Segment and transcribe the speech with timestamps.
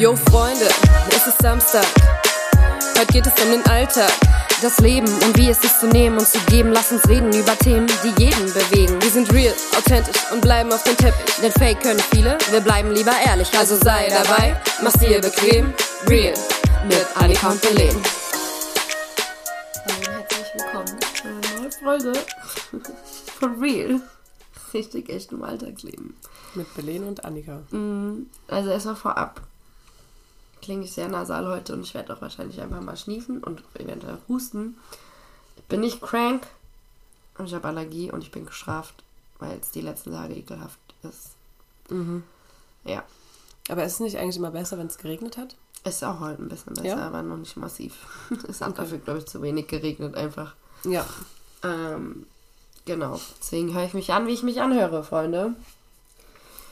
[0.00, 0.66] Yo Freunde,
[1.10, 1.84] es ist Samstag.
[2.98, 4.10] Heute geht es um den Alltag,
[4.62, 6.72] das Leben und wie es ist zu nehmen und zu geben.
[6.72, 9.00] Lass uns reden über Themen, die jeden bewegen.
[9.02, 11.36] Wir sind real, authentisch und bleiben auf dem Teppich.
[11.42, 13.52] Denn Fake können viele, wir bleiben lieber ehrlich.
[13.58, 15.74] Also sei dabei, mach's dir bequem.
[16.08, 16.34] Real
[16.88, 18.02] mit Annika und Belen.
[19.84, 22.12] Hallo herzlich willkommen zu einer neuen Folge
[23.38, 24.00] von Real.
[24.72, 26.16] Richtig echt im Alltagsleben.
[26.54, 27.60] Mit Belen und Annika.
[27.70, 29.42] Mm, Also erstmal vorab.
[30.62, 34.18] Klinge ich sehr nasal heute und ich werde auch wahrscheinlich einfach mal schniefen und eventuell
[34.28, 34.76] husten.
[35.56, 36.46] Ich bin nicht crank,
[37.34, 39.02] aber ich habe Allergie und ich bin gestraft,
[39.38, 41.30] weil es die letzten Tage ekelhaft ist.
[41.88, 42.22] Mhm.
[42.84, 43.04] Ja,
[43.68, 45.56] Aber ist es nicht eigentlich immer besser, wenn es geregnet hat?
[45.84, 47.06] ist auch heute ein bisschen besser, Ja?
[47.06, 47.94] aber noch nicht massiv.
[48.48, 50.54] es hat dafür, glaube ich, zu wenig geregnet einfach.
[50.84, 51.06] Ja.
[51.64, 52.26] Ähm,
[52.84, 55.54] genau, deswegen höre ich mich an, wie ich mich anhöre, Freunde.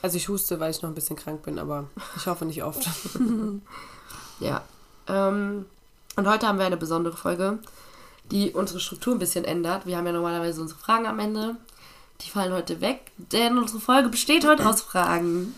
[0.03, 2.89] Also ich huste, weil ich noch ein bisschen krank bin, aber ich hoffe nicht oft.
[4.41, 4.63] Ja.
[5.09, 5.67] Ähm,
[6.17, 7.59] und heute haben wir eine besondere Folge,
[8.31, 9.87] die unsere Struktur ein bisschen ändert.
[9.87, 11.57] Wir haben ja normalerweise unsere Fragen am Ende.
[12.21, 15.55] Die fallen heute weg, denn unsere Folge besteht heute aus Fragen.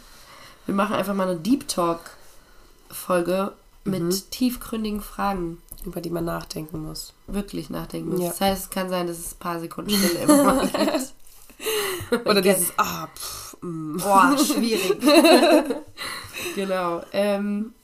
[0.66, 3.52] Wir machen einfach mal eine Deep Talk-Folge
[3.84, 5.62] mit tiefgründigen Fragen.
[5.86, 7.14] Über die man nachdenken muss.
[7.26, 8.20] Wirklich nachdenken muss.
[8.20, 8.28] Ja.
[8.28, 11.14] Das heißt, es kann sein, dass es ein paar Sekunden Stille immer mal gibt.
[12.24, 13.96] Oder dieses, ah, pff, mm.
[13.98, 14.98] Boah, schwierig.
[16.54, 17.02] genau.
[17.12, 17.74] Ähm.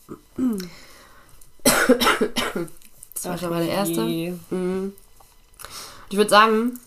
[3.15, 4.03] Das war schon mal der erste.
[4.03, 4.93] Mhm.
[6.09, 6.79] Ich würde sagen,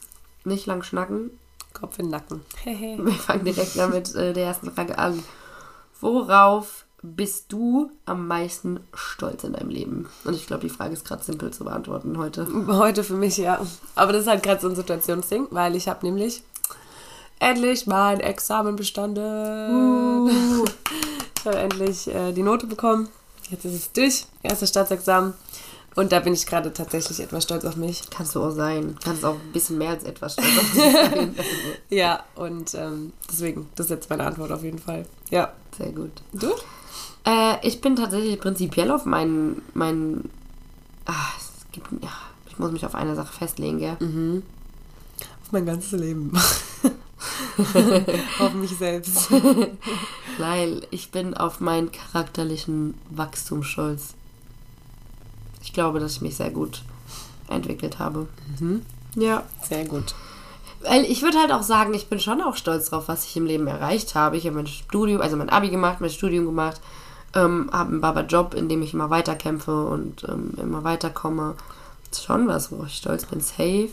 [0.45, 1.31] nicht lang schnacken.
[1.73, 2.41] Kopf in den Nacken.
[2.63, 5.23] Wir fangen direkt mal mit äh, der ersten Frage an.
[6.01, 10.09] Worauf bist du am meisten stolz in deinem Leben?
[10.25, 12.47] Und ich glaube, die Frage ist gerade simpel zu beantworten heute.
[12.67, 13.65] Heute für mich, ja.
[13.95, 16.43] Aber das ist halt gerade so ein Situationsding, weil ich habe nämlich
[17.39, 20.29] endlich mein Examen bestanden.
[21.39, 23.07] Ich habe endlich äh, die Note bekommen.
[23.49, 24.25] Jetzt ist es durch.
[24.43, 25.33] Erstes Staatsexamen.
[25.95, 28.09] Und da bin ich gerade tatsächlich etwas stolz auf mich.
[28.09, 28.97] Kannst du auch sein.
[29.01, 31.35] Kannst auch ein bisschen mehr als etwas stolz auf dich sein.
[31.89, 35.05] Ja, und ähm, deswegen, das ist jetzt meine Antwort auf jeden Fall.
[35.29, 35.53] Ja.
[35.77, 36.11] Sehr gut.
[36.33, 36.49] Du?
[37.25, 39.61] Äh, ich bin tatsächlich prinzipiell auf meinen.
[39.73, 40.29] meinen
[41.05, 42.11] ah, es gibt, ja,
[42.49, 43.97] ich muss mich auf eine Sache festlegen, gell?
[45.41, 46.33] Auf mein ganzes Leben.
[48.39, 49.31] auf mich selbst.
[50.37, 54.13] Weil ich bin auf meinen charakterlichen Wachstum stolz.
[55.61, 56.83] Ich glaube, dass ich mich sehr gut
[57.49, 58.27] entwickelt habe.
[59.15, 59.43] Ja.
[59.67, 60.15] Sehr gut.
[60.81, 63.45] Weil ich würde halt auch sagen, ich bin schon auch stolz drauf, was ich im
[63.45, 64.37] Leben erreicht habe.
[64.37, 66.79] Ich habe mein Studium, also mein Abi gemacht, mein Studium gemacht,
[67.35, 71.55] ähm, habe einen Baba-Job, in dem ich immer weiterkämpfe und ähm, immer weiterkomme.
[72.09, 73.41] Das ist schon was, wo ich stolz bin.
[73.41, 73.89] Safe.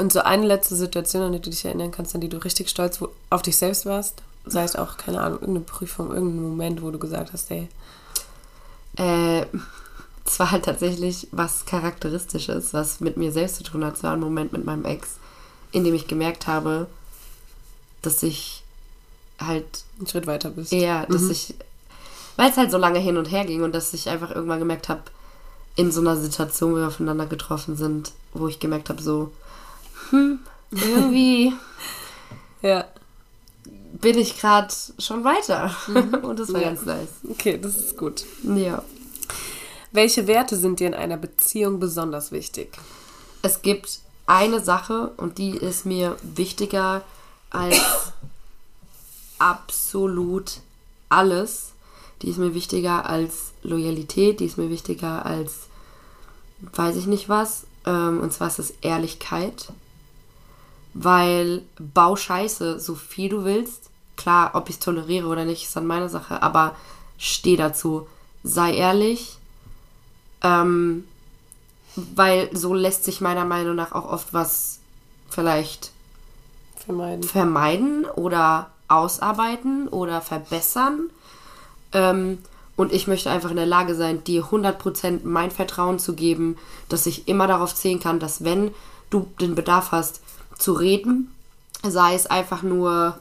[0.00, 2.70] Und so eine letzte Situation, an die du dich erinnern kannst, an die du richtig
[2.70, 6.90] stolz auf dich selbst warst, sei es auch, keine Ahnung, irgendeine Prüfung, irgendein Moment, wo
[6.90, 7.68] du gesagt hast, ey,
[8.96, 9.42] Äh,
[10.24, 13.96] es war halt tatsächlich was Charakteristisches, was mit mir selbst zu tun hat.
[13.96, 15.16] Es war ein Moment mit meinem Ex,
[15.70, 16.86] in dem ich gemerkt habe,
[18.00, 18.62] dass ich
[19.38, 20.72] halt einen Schritt weiter bist.
[20.72, 21.54] eher, dass ich,
[22.36, 24.88] weil es halt so lange hin und her ging und dass ich einfach irgendwann gemerkt
[24.88, 25.02] habe,
[25.76, 29.30] in so einer Situation, wo wir aufeinander getroffen sind, wo ich gemerkt habe, so,
[30.10, 30.38] hm,
[30.70, 31.52] irgendwie
[32.62, 32.84] Ja.
[33.92, 35.74] bin ich gerade schon weiter.
[36.22, 36.68] Und das war Ja.
[36.68, 37.08] ganz nice.
[37.28, 38.24] Okay, das ist gut.
[38.44, 38.82] Ja.
[39.92, 42.76] Welche Werte sind dir in einer Beziehung besonders wichtig?
[43.42, 47.02] Es gibt eine Sache und die ist mir wichtiger
[47.50, 47.80] als
[49.38, 50.60] absolut
[51.08, 51.72] alles.
[52.22, 55.54] Die ist mir wichtiger als Loyalität, die ist mir wichtiger als
[56.74, 57.64] weiß ich nicht was.
[57.86, 59.72] Ähm, und zwar ist es Ehrlichkeit.
[60.94, 63.90] Weil bau Scheiße, so viel du willst.
[64.16, 66.42] Klar, ob ich es toleriere oder nicht, ist dann meine Sache.
[66.42, 66.74] Aber
[67.16, 68.06] steh dazu.
[68.42, 69.38] Sei ehrlich.
[70.42, 71.04] Ähm,
[71.96, 74.80] weil so lässt sich meiner Meinung nach auch oft was
[75.28, 75.92] vielleicht
[76.76, 77.22] Vermeiden.
[77.22, 81.10] vermeiden oder ausarbeiten oder verbessern.
[81.92, 82.38] Ähm,
[82.76, 86.56] und ich möchte einfach in der Lage sein, dir 100% mein Vertrauen zu geben,
[86.88, 88.72] dass ich immer darauf zählen kann, dass wenn
[89.10, 90.22] du den Bedarf hast
[90.60, 91.34] zu reden,
[91.82, 93.18] sei es einfach nur,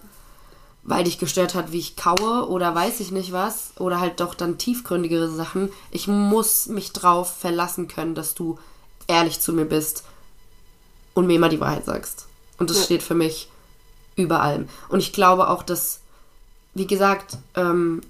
[0.84, 4.36] weil dich gestört hat, wie ich kaue oder weiß ich nicht was, oder halt doch
[4.36, 8.60] dann tiefgründigere Sachen, ich muss mich drauf verlassen können, dass du
[9.08, 10.04] ehrlich zu mir bist
[11.14, 12.28] und mir immer die Wahrheit sagst.
[12.58, 12.84] Und das Ja.
[12.84, 13.50] steht für mich
[14.16, 14.68] über allem.
[14.90, 16.00] Und ich glaube auch, dass,
[16.74, 18.02] wie gesagt, ähm,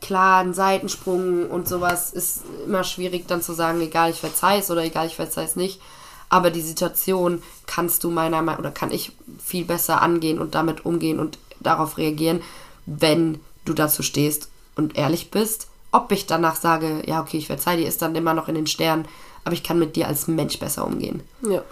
[0.00, 4.70] klar, ein Seitensprung und sowas ist immer schwierig dann zu sagen, egal, ich verzeih es
[4.70, 5.80] oder egal, ich verzeih es nicht.
[6.30, 9.12] Aber die Situation kannst du meiner Meinung oder kann ich
[9.44, 12.40] viel besser angehen und damit umgehen und darauf reagieren,
[12.86, 17.76] wenn du dazu stehst und ehrlich bist ob ich danach sage, ja, okay, ich verzeih
[17.76, 19.06] dir, ist dann immer noch in den Sternen,
[19.44, 21.22] aber ich kann mit dir als Mensch besser umgehen.
[21.48, 21.62] Ja.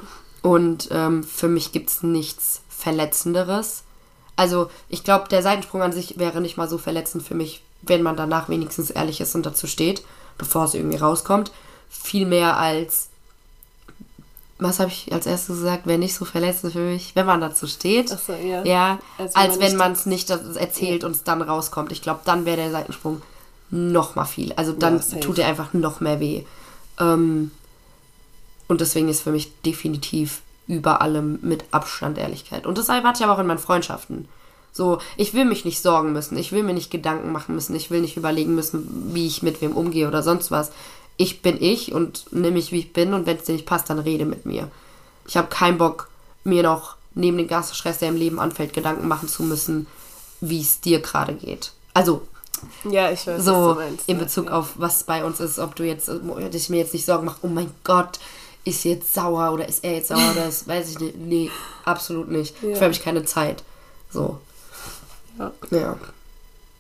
[0.43, 3.85] Und ähm, für mich gibt es nichts Verletzenderes.
[4.37, 8.03] Also, ich glaube, der Seitensprung an sich wäre nicht mal so verletzend für mich, wenn
[8.03, 10.05] man danach wenigstens ehrlich ist und dazu steht,
[10.37, 11.53] bevor es irgendwie rauskommt.
[11.89, 13.09] Viel mehr als,
[14.59, 17.67] was habe ich als erstes gesagt, wäre nicht so verletzend für mich, wenn man dazu
[17.67, 18.11] steht.
[18.13, 18.65] Ach so, ja.
[18.65, 21.93] Ja, Als als, wenn man wenn nicht es nicht erzählt und es dann rauskommt.
[21.93, 23.23] Ich glaube, dann wäre der Seitensprung
[23.71, 24.53] noch mal viel.
[24.55, 26.43] Also dann Ja, tut er einfach noch mehr weh.
[26.99, 27.53] Ähm,
[28.67, 32.67] und deswegen ist für mich definitiv über allem mit Abstand Ehrlichkeit.
[32.67, 34.29] Und das erwarte ich aber auch in meinen Freundschaften.
[34.73, 37.91] So, ich will mich nicht sorgen müssen, ich will mir nicht Gedanken machen müssen, ich
[37.91, 40.71] will nicht überlegen müssen, wie ich mit wem umgehe oder sonst was.
[41.19, 43.91] Ich bin ich und nimm mich, wie ich bin und wenn es dir nicht passt,
[43.91, 44.71] dann rede mit mir.
[45.27, 46.09] Ich habe keinen Bock,
[46.45, 49.87] mir noch neben dem ganzen Stress, der im Leben anfällt, Gedanken machen zu müssen,
[50.41, 51.73] wie es dir gerade geht.
[51.93, 52.23] Also
[52.89, 54.09] Ja, ich weiß, so meinst.
[54.09, 54.19] in.
[54.19, 54.53] Bezug ja.
[54.53, 57.41] auf was bei uns ist, ob du jetzt, dass ich mir jetzt nicht Sorgen mache,
[57.43, 58.19] oh mein Gott,
[58.65, 61.17] ist sie jetzt sauer oder ist er jetzt sauer ist, weiß ich nicht.
[61.17, 61.51] Nee,
[61.85, 62.55] absolut nicht.
[62.63, 62.71] Ja.
[62.71, 63.65] Dafür habe ich keine Zeit.
[64.13, 64.39] So.
[65.39, 65.53] Ja.
[65.71, 65.97] Ja.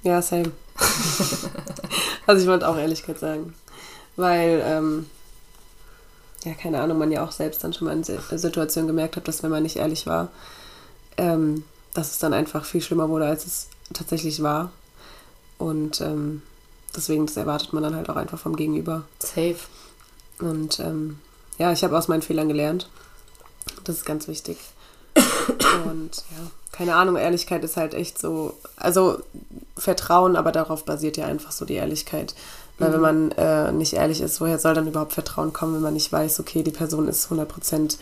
[0.03, 0.53] Ja, same.
[2.27, 3.55] also ich wollte auch Ehrlichkeit sagen.
[4.19, 5.07] Weil, ähm,
[6.45, 9.29] ja, keine Ahnung, man ja auch selbst dann schon mal in Si- Situationen gemerkt hat,
[9.29, 10.29] dass wenn man nicht ehrlich war,
[11.17, 11.63] ähm,
[11.95, 14.73] dass es dann einfach viel schlimmer wurde, als es tatsächlich war.
[15.57, 16.43] Und ähm,
[16.97, 19.05] deswegen, das erwartet man dann halt auch einfach vom Gegenüber.
[19.21, 19.59] Safe.
[20.41, 21.21] Und ähm,
[21.59, 22.89] ja, ich habe aus meinen Fehlern gelernt.
[23.85, 24.59] Das ist ganz wichtig.
[25.85, 29.21] Und ja, keine Ahnung, Ehrlichkeit ist halt echt so, also
[29.77, 32.35] Vertrauen, aber darauf basiert ja einfach so die Ehrlichkeit.
[32.79, 35.95] Weil wenn man äh, nicht ehrlich ist, woher soll dann überhaupt Vertrauen kommen, wenn man
[35.95, 37.97] nicht weiß, okay, die Person ist 100%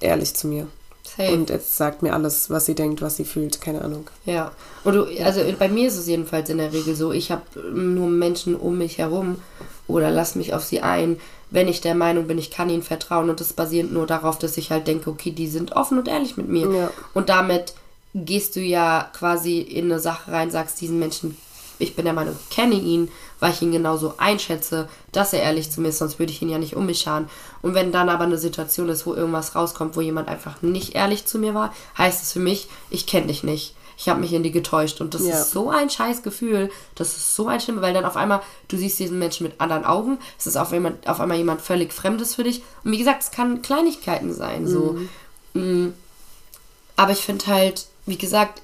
[0.00, 0.66] ehrlich zu mir.
[1.04, 1.32] Safe.
[1.32, 4.08] Und jetzt sagt mir alles, was sie denkt, was sie fühlt, keine Ahnung.
[4.24, 4.52] Ja.
[4.84, 8.08] Und du, also bei mir ist es jedenfalls in der Regel so, ich habe nur
[8.08, 9.36] Menschen um mich herum
[9.88, 11.18] oder lass mich auf sie ein,
[11.50, 14.56] wenn ich der Meinung bin, ich kann ihnen vertrauen und das basiert nur darauf, dass
[14.56, 16.70] ich halt denke, okay, die sind offen und ehrlich mit mir.
[16.70, 16.90] Ja.
[17.14, 17.74] Und damit
[18.14, 21.36] gehst du ja quasi in eine Sache rein, sagst diesen Menschen,
[21.82, 25.70] ich bin der Meinung, ich kenne ihn, weil ich ihn genauso einschätze, dass er ehrlich
[25.70, 27.28] zu mir ist, sonst würde ich ihn ja nicht um mich scharen.
[27.60, 31.26] Und wenn dann aber eine Situation ist, wo irgendwas rauskommt, wo jemand einfach nicht ehrlich
[31.26, 33.74] zu mir war, heißt es für mich, ich kenne dich nicht.
[33.98, 35.40] Ich habe mich in die getäuscht und das Ja.
[35.40, 38.76] ist so ein scheiß Gefühl, das ist so ein schlimm, weil dann auf einmal, du
[38.76, 42.34] siehst diesen Menschen mit anderen Augen, es ist auf einmal, auf einmal jemand völlig Fremdes
[42.34, 44.96] für dich und wie gesagt, es kann Kleinigkeiten sein, so.
[45.54, 45.92] Mm.
[46.96, 48.62] Aber ich finde halt, wie gesagt,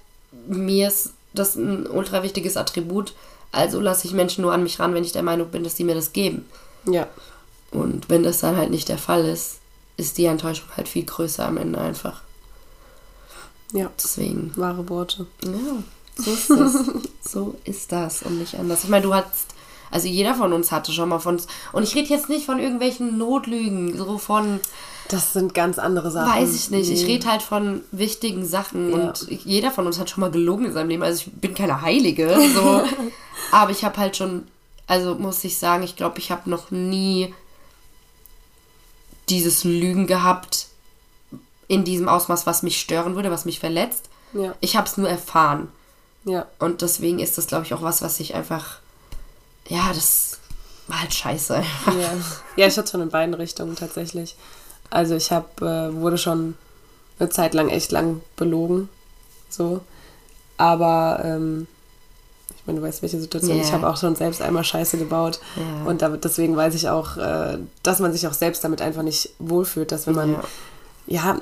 [0.48, 3.14] mir ist das ein ultra wichtiges Attribut.
[3.52, 5.84] Also lasse ich Menschen nur an mich ran, wenn ich der Meinung bin, dass sie
[5.84, 6.44] mir das geben.
[6.86, 7.06] Ja,
[7.70, 9.56] Und wenn das dann halt nicht der Fall ist,
[9.96, 12.22] ist die Enttäuschung halt viel größer am Ende einfach.
[13.72, 15.26] ja, Deswegen, wahre Worte.
[15.44, 15.82] ja,
[16.16, 16.72] so ist das.
[17.32, 18.84] so ist das und nicht anders.
[18.84, 19.46] Ich meine, du hast,
[19.90, 22.58] also jeder von uns hatte schon mal von uns, und ich rede jetzt nicht von
[22.58, 24.60] irgendwelchen Notlügen, so von,
[25.08, 26.30] Das sind ganz andere Sachen.
[26.42, 26.90] Weiß ich nicht.
[26.90, 27.12] Ich Nee.
[27.14, 28.96] rede halt von wichtigen Sachen Ja.
[29.08, 31.02] und jeder von uns hat schon mal gelogen in seinem Leben.
[31.02, 32.82] Also ich bin keine Heilige, so.
[33.52, 34.46] aber ich habe halt schon,
[34.86, 37.34] also muss ich sagen, ich glaube, ich habe noch nie
[39.28, 40.66] dieses Lügen gehabt
[41.66, 44.08] in diesem Ausmaß, was mich stören würde, was mich verletzt.
[44.32, 45.68] Ja, Ich habe es nur erfahren
[46.24, 46.46] ja.
[46.58, 48.78] und deswegen ist das, glaube ich, auch was, was ich einfach,
[49.68, 50.38] ja, das
[50.86, 51.62] war halt scheiße.
[51.86, 52.16] Ja.
[52.56, 54.36] ja, ich hatte schon in beiden Richtungen tatsächlich.
[54.90, 56.54] Also ich hab, äh, wurde schon
[57.18, 58.88] eine Zeit lang echt lang belogen.
[59.48, 59.80] So.
[60.56, 61.66] Aber ähm,
[62.56, 63.56] ich meine, du weißt, welche Situation.
[63.56, 63.62] Ja.
[63.62, 65.40] Ich habe auch schon selbst einmal Scheiße gebaut.
[65.56, 65.88] Ja.
[65.88, 69.30] Und damit, deswegen weiß ich auch, äh, dass man sich auch selbst damit einfach nicht
[69.38, 70.42] wohlfühlt, dass wenn man Ja.
[71.06, 71.38] ja,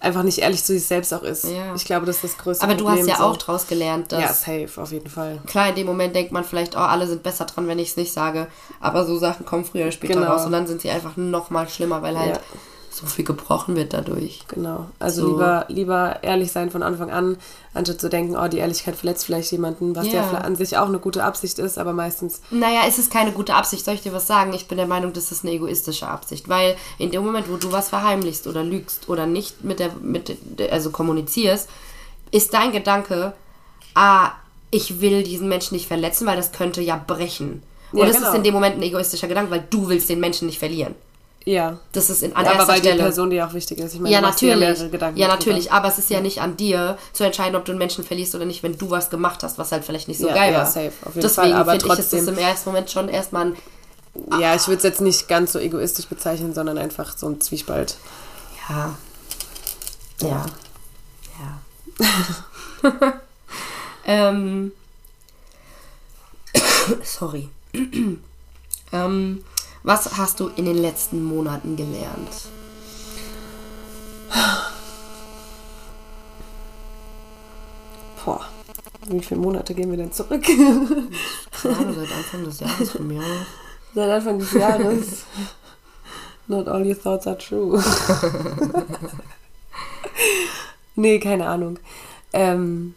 [0.00, 1.44] einfach nicht ehrlich zu sich selbst auch ist.
[1.44, 1.74] Ja.
[1.74, 3.00] Ich glaube, das ist das größte Aber du Problem.
[3.08, 5.38] hast ja auch draus gelernt, dass Ja, safe, auf jeden Fall.
[5.46, 7.96] Klar, in dem Moment denkt man vielleicht, oh, alle sind besser dran, wenn ich es
[7.96, 8.46] nicht sage.
[8.80, 10.32] Aber so Sachen kommen früher oder später Genau.
[10.32, 12.40] raus und dann sind sie einfach noch mal schlimmer, weil halt Ja.
[12.92, 14.40] So viel gebrochen wird dadurch.
[14.48, 14.86] Genau.
[14.98, 15.28] Also So.
[15.28, 17.36] lieber, lieber ehrlich sein von Anfang an,
[17.72, 20.38] anstatt zu denken, oh, die Ehrlichkeit verletzt vielleicht jemanden, was ja, Ja.
[20.38, 23.84] an sich auch eine gute Absicht ist, aber meistens, Naja, es ist keine gute Absicht,
[23.84, 24.52] soll ich dir was sagen?
[24.54, 26.48] Ich bin der Meinung, das ist eine egoistische Absicht.
[26.48, 30.36] Weil in dem Moment, wo du was verheimlichst oder lügst oder nicht mit der, mit
[30.58, 31.68] der also kommunizierst,
[32.32, 33.34] ist dein Gedanke,
[33.94, 34.32] ah,
[34.72, 37.62] ich will diesen Menschen nicht verletzen, weil das könnte ja brechen.
[37.92, 38.28] Und Ja, das genau.
[38.30, 40.94] ist in dem Moment ein egoistischer Gedanke, weil du willst den Menschen nicht verlieren.
[41.44, 41.78] Ja.
[41.92, 42.96] Das ist in, an ja aber erster weil Stelle.
[42.96, 43.94] die Person dir auch wichtig ist.
[43.94, 44.90] Ich meine, Ja, natürlich.
[44.90, 45.72] Gedanken Ja, natürlich.
[45.72, 48.44] Aber es ist ja nicht an dir zu entscheiden, ob du einen Menschen verlierst oder
[48.44, 50.66] nicht, wenn du was gemacht hast, was halt vielleicht nicht so Ja, geil ja, war.
[50.66, 53.08] safe, auf jeden Deswegen Fall, aber finde ich, ist das trotzdem- im ersten Moment schon
[53.08, 53.56] erstmal ein.
[54.40, 57.96] Ja, ich würde es jetzt nicht ganz so egoistisch bezeichnen, sondern einfach so ein Zwiespalt.
[58.68, 58.96] Ja.
[60.20, 60.46] Ja.
[62.00, 63.12] Ja.
[64.04, 64.72] ähm.
[67.04, 67.48] Sorry.
[68.92, 69.44] ähm,
[69.82, 72.48] was hast du in den letzten Monaten gelernt?
[78.24, 78.44] Boah,
[79.06, 80.42] wie viele Monate gehen wir denn zurück?
[80.42, 83.22] Gerade seit Anfang des Jahres von mir.
[83.94, 85.24] Seit Anfang des Jahres.
[86.46, 87.82] Not all your thoughts are true.
[90.94, 91.80] nee, keine Ahnung.
[92.32, 92.94] Ähm,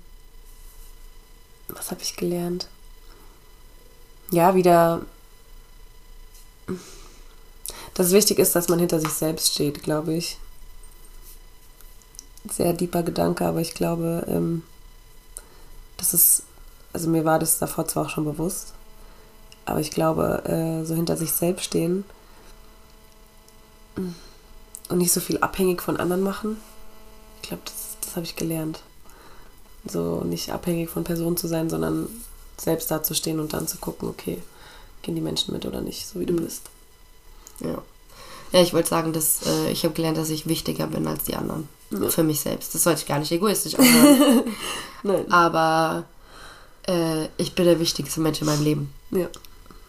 [1.67, 2.67] was habe ich gelernt?
[4.29, 5.01] Ja, wieder.
[7.93, 10.37] Dass wichtig ist, dass man hinter sich selbst steht, glaube ich.
[12.51, 14.63] Sehr deeper Gedanke, aber ich glaube, ähm,
[15.97, 16.43] das ist.
[16.91, 18.73] Also mir war das davor zwar auch schon bewusst,
[19.65, 22.05] aber ich glaube, äh, so hinter sich selbst stehen
[23.95, 26.57] und nicht so viel abhängig von anderen machen.
[27.41, 28.81] Ich glaube, das, das habe ich gelernt.
[29.85, 32.07] So nicht abhängig von Personen zu sein, sondern
[32.57, 34.41] selbst da zu stehen und dann zu gucken, okay,
[35.03, 36.63] gehen die Menschen mit oder nicht, so wie du bist.
[37.59, 37.81] Ja.
[38.51, 41.35] Ja, ich wollte sagen, dass äh, ich habe gelernt, dass ich wichtiger bin als die
[41.35, 41.67] anderen.
[41.89, 42.09] Ja.
[42.09, 42.73] Für mich selbst.
[42.73, 44.43] Das sollte ich gar nicht egoistisch anhören.
[45.03, 45.31] Nein.
[45.31, 46.05] Aber
[46.87, 48.93] äh, ich bin der wichtigste Mensch in meinem Leben.
[49.11, 49.27] Ja,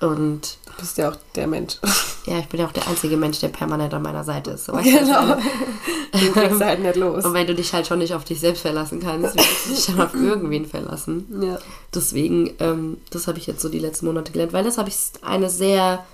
[0.01, 1.79] Und du bist ja auch der Mensch.
[2.27, 4.65] Ja, ich bin ja auch der einzige Mensch, der permanent an meiner Seite ist.
[4.65, 5.37] So, genau.
[6.15, 7.25] Den kriegst du halt nicht los.
[7.25, 9.87] Und wenn du dich halt schon nicht auf dich selbst verlassen kannst, willst du dich
[9.87, 11.27] dann auf irgendwen verlassen.
[11.43, 11.59] Ja.
[11.95, 14.97] Deswegen, ähm, das habe ich jetzt so die letzten Monate gelernt, weil das habe ich
[15.21, 16.05] eine sehr,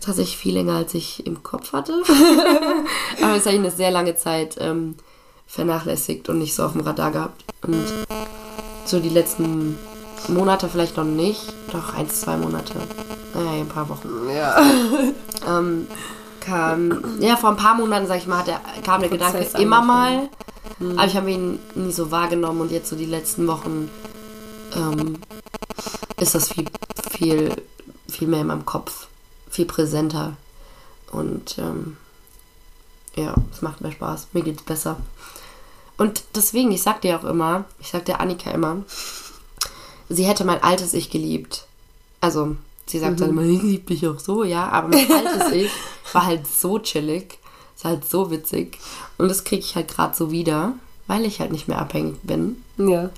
[0.00, 1.94] tatsächlich viel länger als ich im Kopf hatte.
[3.22, 4.94] Aber das habe ich eine sehr lange Zeit ähm,
[5.48, 7.44] vernachlässigt und nicht so auf dem Radar gehabt.
[7.62, 7.84] Und
[8.84, 9.76] so die letzten
[10.28, 12.74] Monate vielleicht noch nicht, doch eins, zwei Monate,
[13.34, 14.08] naja, ein paar Wochen.
[14.34, 14.60] Ja.
[15.48, 15.86] ähm,
[16.40, 19.60] kam, ja, vor ein paar Monaten, sag ich mal, hat der, kam der Gedanke Prozess
[19.60, 20.28] immer mal,
[20.78, 20.98] angefangen.
[20.98, 23.90] aber ich habe ihn nie so wahrgenommen und jetzt so die letzten Wochen
[24.74, 25.18] ähm,
[26.20, 26.66] ist das viel,
[27.10, 27.54] viel,
[28.08, 29.08] viel mehr in meinem Kopf,
[29.50, 30.36] viel präsenter.
[31.10, 31.96] Und ähm,
[33.14, 34.96] ja, es macht mehr Spaß, mir geht's besser.
[35.98, 38.78] Und deswegen, ich sag dir auch immer, ich sag der Annika immer,
[40.14, 41.66] sie hätte mein altes Ich geliebt.
[42.20, 45.70] Also, sie sagt dann immer, ich liebe dich auch so, ja, aber mein altes Ich
[46.12, 47.38] war halt so chillig,
[47.76, 48.78] ist halt so witzig.
[49.18, 50.74] Und das kriege ich halt gerade so wieder,
[51.06, 53.10] weil ich halt nicht mehr abhängig bin Ja.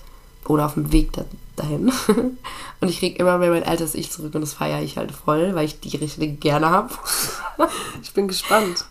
[0.46, 1.24] oder auf dem Weg da,
[1.56, 1.92] dahin.
[2.80, 5.54] Und ich kriege immer mehr mein altes Ich zurück und das feiere ich halt voll,
[5.54, 6.92] weil ich die richtig gerne habe.
[8.02, 8.84] Ich bin gespannt.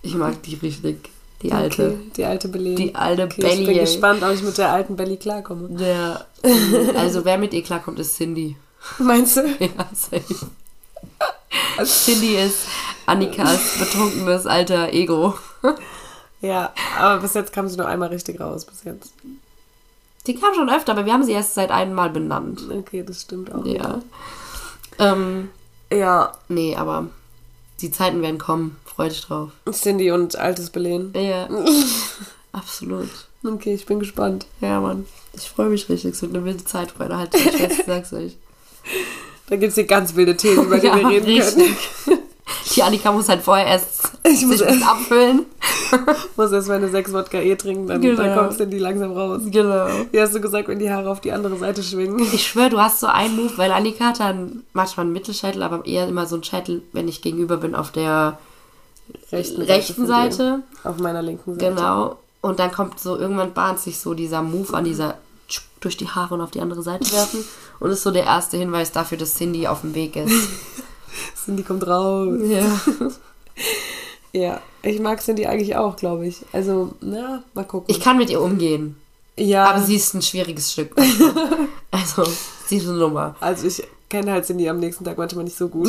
[0.00, 1.10] Ich mag die richtig,
[1.44, 1.86] die alte.
[1.88, 2.74] Okay, die alte Belly.
[2.74, 3.60] Die alte okay, Belly.
[3.60, 5.68] Ich bin gespannt, ob ich mit der alten Belly klarkomme.
[5.68, 6.26] Der,
[6.96, 8.56] also wer mit ihr klarkommt, ist Cindy.
[8.98, 9.42] Meinst du?
[9.60, 10.46] Ja, safe.
[11.84, 12.66] Cindy ist
[13.06, 15.34] Annikas betrunkenes alter Ego.
[16.40, 18.66] Ja, aber bis jetzt kam sie nur einmal richtig raus.
[18.66, 19.14] Bis jetzt.
[20.26, 22.60] Die kam schon öfter, aber wir haben sie erst seit einem Mal benannt.
[22.70, 23.64] Okay, das stimmt auch.
[23.64, 24.02] Ja.
[24.98, 25.48] Ähm,
[25.90, 27.06] Ja, nee, aber
[27.80, 28.76] die Zeiten werden kommen.
[28.84, 29.50] Freu dich drauf.
[29.70, 31.12] Cindy und altes Belen.
[31.16, 31.48] Ja.
[32.52, 33.08] Absolut.
[33.44, 34.46] Okay, ich bin gespannt.
[34.60, 35.06] Ja, Mann.
[35.34, 36.12] Ich freue mich richtig.
[36.12, 37.18] Es wird eine wilde Zeit, Freunde.
[37.18, 38.36] Halt ich sag's euch.
[39.48, 41.76] Da gibt es hier ganz wilde Themen, über die wir reden richtig.
[42.04, 42.18] können.
[42.84, 45.46] Die Annika muss halt vorher erst Ich muss sich erst- abfüllen.
[46.36, 48.22] muss erst meine sechs Wodka E trinken, dann, Genau.
[48.22, 49.40] dann kommt Cindy langsam raus.
[49.46, 49.86] Genau.
[50.12, 52.18] Wie hast du gesagt, wenn die Haare auf die andere Seite schwingen?
[52.32, 55.84] Ich schwöre, du hast so einen Move, weil Annika hat dann manchmal einen Mittelscheitel, aber
[55.86, 58.38] eher immer so einen Scheitel, wenn ich gegenüber bin, auf der
[59.32, 60.06] Rechten, rechten.
[60.06, 60.60] Seite.
[60.82, 61.74] Auf meiner linken Seite.
[61.74, 62.18] Genau.
[62.40, 65.16] Und dann kommt so, irgendwann bahnt sich so dieser Move an, dieser
[65.80, 67.44] durch die Haare und auf die andere Seite werfen.
[67.80, 70.32] Und ist so der erste Hinweis dafür, dass Cindy auf dem Weg ist.
[71.44, 72.36] Cindy kommt raus.
[72.46, 72.80] Ja.
[74.36, 76.38] Ja, ich mag Cindy eigentlich auch, glaube ich.
[76.52, 77.86] Also, na, mal gucken.
[77.86, 78.96] Ich kann mit ihr umgehen.
[79.36, 80.96] ja, Aber sie ist ein schwieriges Stück.
[80.96, 81.02] du?
[81.92, 82.24] Also,
[82.66, 83.36] sie ist eine Nummer.
[83.38, 85.88] also ich kenne halt Cindy am nächsten Tag manchmal nicht so gut.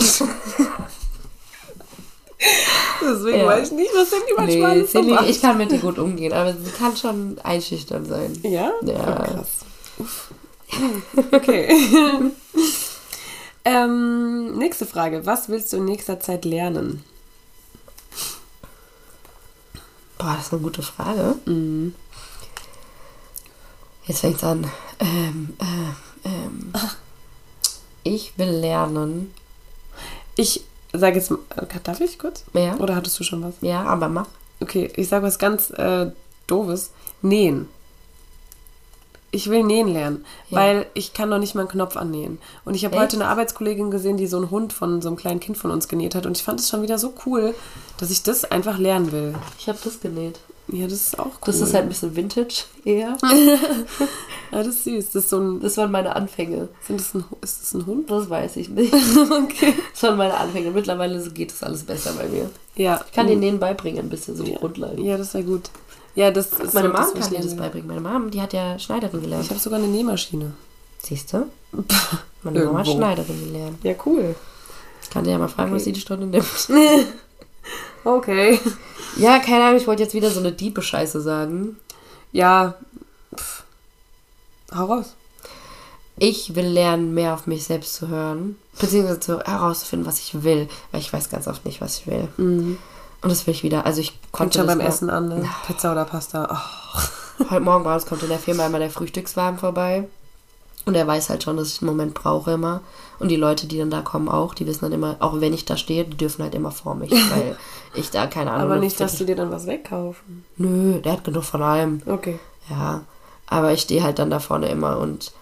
[3.01, 3.45] Deswegen Ja.
[3.47, 5.27] weiß ich nicht, was Cindy manchmal Nee, so Cindy, macht.
[5.29, 8.37] ich kann mit ihr gut umgehen, aber sie kann schon einschüchtern sein.
[8.43, 8.71] Ja?
[8.83, 8.93] Ja.
[8.93, 9.47] Oh, krass.
[9.97, 10.29] Uff.
[11.31, 11.69] Okay.
[13.65, 15.25] Ähm, nächste Frage.
[15.25, 17.03] Was willst du in nächster Zeit lernen?
[20.17, 21.35] Boah, das ist eine gute Frage.
[24.05, 24.69] Jetzt fängt's an.
[24.99, 26.71] Ähm, äh, ähm.
[28.03, 29.33] Ich will lernen.
[30.35, 31.39] Ich sage jetzt, mal-
[31.83, 32.43] darf ich kurz?
[32.53, 33.55] Ja, Oder hattest du schon was?
[33.61, 34.27] ja aber mach.
[34.61, 36.11] Okay, ich sage was ganz äh,
[36.47, 36.91] doofes.
[37.21, 37.67] Nähen.
[39.35, 40.59] Ich will nähen lernen, Ja.
[40.59, 42.37] weil ich kann noch nicht mal einen Knopf annähen.
[42.63, 45.41] Und ich habe heute eine Arbeitskollegin gesehen, die so einen Hund von so einem kleinen
[45.41, 46.25] Kind von uns genäht hat.
[46.25, 47.53] Und ich fand es schon wieder so cool,
[47.97, 49.35] dass ich das einfach lernen will.
[49.59, 50.39] Ich habe das genäht.
[50.69, 51.33] Ja, das ist auch cool.
[51.47, 53.17] Das ist halt ein bisschen Vintage eher.
[54.51, 55.05] ja, das ist süß.
[55.11, 55.59] Das ist so ein.
[55.59, 56.69] Das waren meine Anfänge.
[56.87, 58.09] Sind das ein, ist das ein Hund?
[58.09, 58.93] Das weiß ich nicht.
[59.31, 59.73] okay.
[59.91, 60.71] Das waren meine Anfänge.
[60.71, 62.49] Mittlerweile geht das alles besser bei mir.
[62.75, 63.01] Ja.
[63.05, 65.03] Ich kann denen beibringen, ein bisschen so die Grundlagen.
[65.03, 65.69] Ja, das wäre gut.
[66.15, 67.87] Ja, das ist Meine so, Mom das, was kann das beibringen.
[67.87, 69.43] Meine Mom, die hat ja Schneiderin gelernt.
[69.45, 70.53] Ich habe sogar eine Nähmaschine.
[71.03, 71.47] Siehst du?
[72.43, 72.91] Meine Mama hat Irgendwo.
[72.97, 73.83] Schneiderin gelernt.
[73.83, 74.35] Ja, cool.
[75.01, 76.45] Ich kann dir ja mal fragen, was sie die Stunde nimmt.
[78.05, 78.59] Okay.
[79.17, 81.77] Ja, keine Ahnung, ich wollte jetzt wieder so eine diepe Scheiße sagen.
[82.33, 82.73] Ja.
[83.33, 83.63] Pff.
[84.75, 85.15] Hau raus.
[86.17, 88.57] Ich will lernen, mehr auf mich selbst zu hören.
[88.77, 90.67] Beziehungsweise zu, herauszufinden, was ich will.
[90.91, 92.27] Weil ich weiß ganz oft nicht, was ich will.
[93.21, 93.85] Und das will ich wieder.
[93.85, 95.49] Also ich konnte schon das beim Essen an, ne?
[95.65, 96.47] Pizza oder Pasta.
[96.51, 97.49] Oh.
[97.49, 100.07] Heute Morgen bei uns kommt in der Firma immer der Frühstückswagen vorbei.
[100.85, 102.81] Und er weiß halt schon, dass ich einen Moment brauche immer.
[103.19, 105.65] Und die Leute, die dann da kommen, auch, die wissen dann immer, auch wenn ich
[105.65, 107.57] da stehe, die dürfen halt immer vor mich, weil
[107.93, 110.45] ich da keine Ahnung Aber nicht, dass du dir dann was wegkaufen.
[110.57, 112.01] Nö, der hat genug von allem.
[112.05, 112.39] Okay.
[112.69, 113.01] Ja.
[113.47, 115.33] Aber ich stehe halt dann da vorne immer und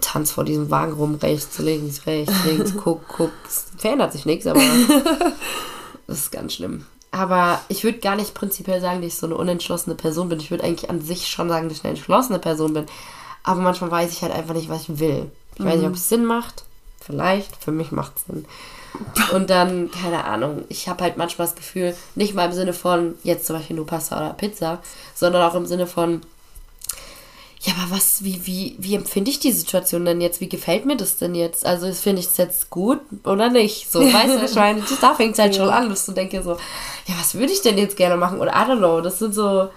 [0.00, 3.32] tanz vor diesem Wagen rum, rechts, links, rechts, links, guck, guck.
[3.46, 4.60] Es verändert sich nichts, aber
[6.08, 6.84] das ist ganz schlimm.
[7.10, 10.40] Aber ich würde gar nicht prinzipiell sagen, dass ich so eine unentschlossene Person bin.
[10.40, 12.86] Ich würde eigentlich an sich schon sagen, dass ich eine entschlossene Person bin.
[13.44, 15.30] Aber manchmal weiß ich halt einfach nicht, was ich will.
[15.54, 16.64] Ich weiß nicht, ob es Sinn macht.
[17.00, 17.56] Vielleicht.
[17.62, 18.44] Für mich macht es Sinn.
[19.32, 23.14] Und dann, keine Ahnung, ich habe halt manchmal das Gefühl, nicht mal im Sinne von,
[23.22, 24.82] jetzt zum Beispiel nur Pasta oder Pizza,
[25.14, 26.22] sondern auch im Sinne von,
[27.62, 30.40] ja, aber was, wie, wie, wie empfinde ich die Situation denn jetzt?
[30.40, 31.66] Wie gefällt mir das denn jetzt?
[31.66, 33.90] Also finde ich es jetzt gut oder nicht?
[33.90, 36.52] So, weißt du, ich meine, da fängt es halt schon an, dass du denkst so,
[36.52, 38.38] ja, was würde ich denn jetzt gerne machen?
[38.38, 39.68] Oder I don't know, das sind so,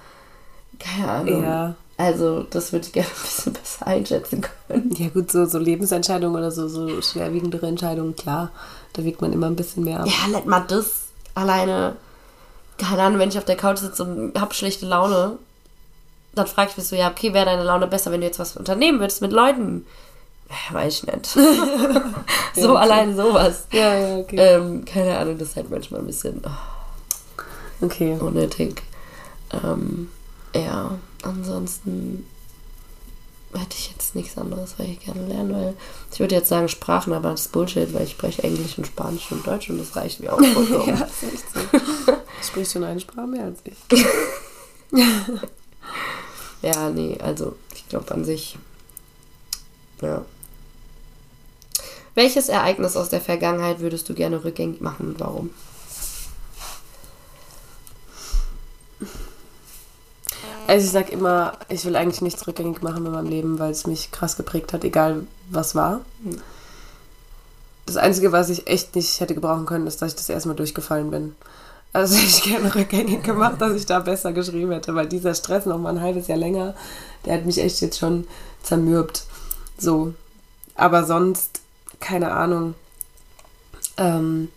[0.77, 1.43] keine Ahnung.
[1.43, 1.75] Ja.
[1.97, 4.93] Also, das würde ich gerne ein bisschen besser einschätzen können.
[4.97, 8.51] Ja gut, so, so Lebensentscheidungen oder so, so schwerwiegendere Entscheidungen, klar,
[8.93, 10.07] da wiegt man immer ein bisschen mehr ab.
[10.07, 11.95] Ja, nicht mal das alleine.
[12.77, 15.37] Keine Ahnung, wenn ich auf der Couch sitze und hab schlechte Laune,
[16.33, 18.55] dann frage ich mich so, ja, okay, wäre deine Laune besser, wenn du jetzt was
[18.57, 19.85] unternehmen würdest mit Leuten?
[20.49, 21.25] Ja, Weiß ich nicht.
[22.55, 23.67] so allein sowas.
[23.71, 24.35] Ja, ja, okay.
[24.37, 28.17] Ähm, keine Ahnung, das ist halt manchmal ein bisschen oh, Okay.
[28.19, 28.81] unnötig.
[29.63, 30.09] Ähm,
[30.53, 32.25] ja, ansonsten
[33.53, 35.73] hätte ich jetzt nichts anderes, was ich gerne lernen will.
[36.11, 39.31] Ich würde jetzt sagen Sprachen, aber das ist Bullshit, weil ich spreche Englisch und Spanisch
[39.31, 40.87] und Deutsch und das reicht mir auch vollkommen.
[40.87, 42.11] Ja, ist echt so.
[42.11, 44.05] Du sprichst schon eine Sprache mehr als ich.
[46.61, 48.57] Ja, nee, also ich glaube an sich.
[50.01, 50.23] Ja.
[52.13, 55.49] Welches Ereignis aus der Vergangenheit würdest du gerne rückgängig machen und warum?
[60.67, 63.87] Also ich sag immer, ich will eigentlich nichts rückgängig machen in meinem Leben, weil es
[63.87, 66.01] mich krass geprägt hat, egal was war.
[67.85, 71.11] Das Einzige, was ich echt nicht hätte gebrauchen können, ist, dass ich das erstmal durchgefallen
[71.11, 71.35] bin.
[71.93, 75.65] Also hätte ich gerne rückgängig gemacht, dass ich da besser geschrieben hätte, weil dieser Stress
[75.65, 76.73] noch mal ein halbes Jahr länger,
[77.25, 78.27] der hat mich echt jetzt schon
[78.63, 79.25] zermürbt.
[79.77, 80.13] So.
[80.75, 81.61] Aber sonst,
[81.99, 82.75] keine Ahnung.
[83.97, 84.49] Ähm,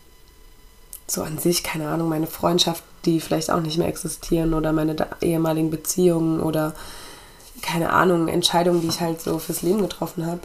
[1.07, 4.97] so an sich, keine Ahnung, meine Freundschaft, die vielleicht auch nicht mehr existieren oder meine
[5.21, 6.75] ehemaligen Beziehungen oder
[7.63, 10.41] keine Ahnung, Entscheidungen, die ich halt so fürs Leben getroffen habe.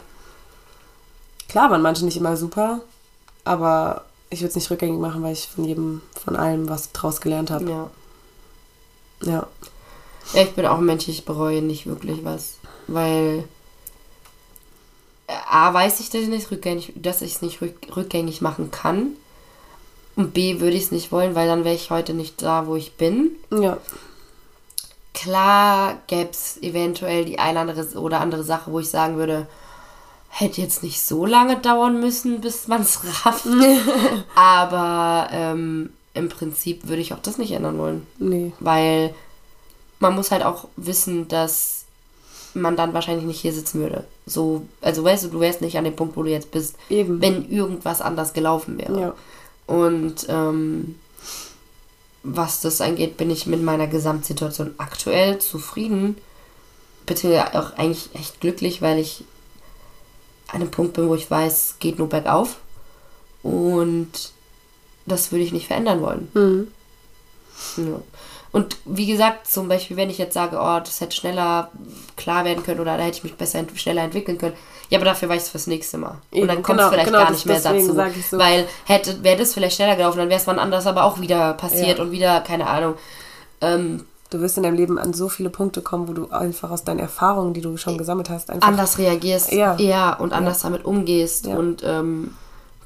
[1.48, 2.80] Klar waren manche nicht immer super,
[3.44, 7.20] aber ich würde es nicht rückgängig machen, weil ich von jedem, von allem was draus
[7.20, 7.68] gelernt habe.
[7.68, 7.90] Ja.
[9.22, 9.46] Ja.
[10.32, 12.54] Ja, ich bin auch ein Mensch, ich bereue nicht wirklich was.
[12.86, 13.44] Weil
[15.26, 18.70] äh, A, weiß ich, dass ich nicht rückgängig, dass ich es nicht rück, rückgängig machen
[18.70, 19.16] kann.
[20.14, 22.76] Und B, würde ich es nicht wollen, weil dann wäre ich heute nicht da, wo
[22.76, 23.30] ich bin.
[23.50, 23.78] Ja.
[25.12, 29.48] Klar gäbe es eventuell die eine andere oder andere Sache, wo ich sagen würde,
[30.30, 33.46] hätte jetzt nicht so lange dauern müssen, bis man es rafft.
[34.34, 38.06] Aber ähm, im Prinzip würde ich auch das nicht ändern wollen.
[38.18, 38.52] Nee.
[38.60, 39.14] Weil
[39.98, 41.84] man muss halt auch wissen, dass
[42.54, 44.04] man dann wahrscheinlich nicht hier sitzen würde.
[44.26, 47.20] So, also weißt du, du wärst nicht an dem Punkt, wo du jetzt bist, Eben.
[47.20, 49.00] wenn irgendwas anders gelaufen wäre.
[49.00, 49.14] Ja.
[49.66, 50.96] Und ähm,
[52.22, 56.16] was das angeht, bin ich mit meiner Gesamtsituation aktuell zufrieden.
[57.06, 59.24] Bitte auch eigentlich echt glücklich, weil ich
[60.52, 62.56] an einem Punkt bin, wo ich weiß, es geht nur bergauf.
[63.42, 64.32] Und
[65.06, 66.28] das würde ich nicht verändern wollen.
[66.34, 66.68] Mhm.
[67.76, 68.00] Ja.
[68.52, 71.70] Und wie gesagt, zum Beispiel, wenn ich jetzt sage, oh, das hätte schneller
[72.16, 74.56] klar werden können oder da hätte ich mich besser ent schneller entwickeln können.
[74.88, 76.18] Ja, aber dafür weiß ich fürs nächste Mal.
[76.32, 77.94] Eben, und dann kommt genau, es vielleicht genau, gar nicht mehr dazu.
[78.28, 78.38] so.
[78.38, 81.54] Weil hätte, wäre das vielleicht schneller gelaufen, dann wäre es wann anders aber auch wieder
[81.54, 82.04] passiert Ja.
[82.04, 82.94] und wieder, keine Ahnung.
[83.60, 86.84] Ähm, Du wirst in deinem Leben an so viele Punkte kommen, wo du einfach aus
[86.84, 88.66] deinen Erfahrungen, die du schon gesammelt hast, einfach.
[88.68, 90.14] anders reagierst, Ja.
[90.14, 91.46] und anders damit umgehst.
[91.46, 91.56] Ja.
[91.56, 92.34] Und ähm,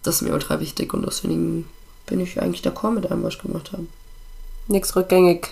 [0.02, 1.68] das ist mir ultra wichtig und deswegen
[2.06, 3.86] bin ich eigentlich d'accord mit allem, was ich gemacht habe.
[4.68, 5.48] Nichts rückgängig.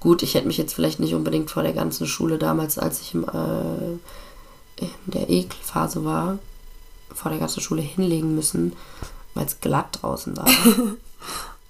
[0.00, 3.14] Gut, ich hätte mich jetzt vielleicht nicht unbedingt vor der ganzen Schule damals, als ich
[3.14, 6.38] im, äh, in der Ekelphase war,
[7.14, 8.74] vor der ganzen Schule hinlegen müssen,
[9.32, 10.46] weil es glatt draußen war.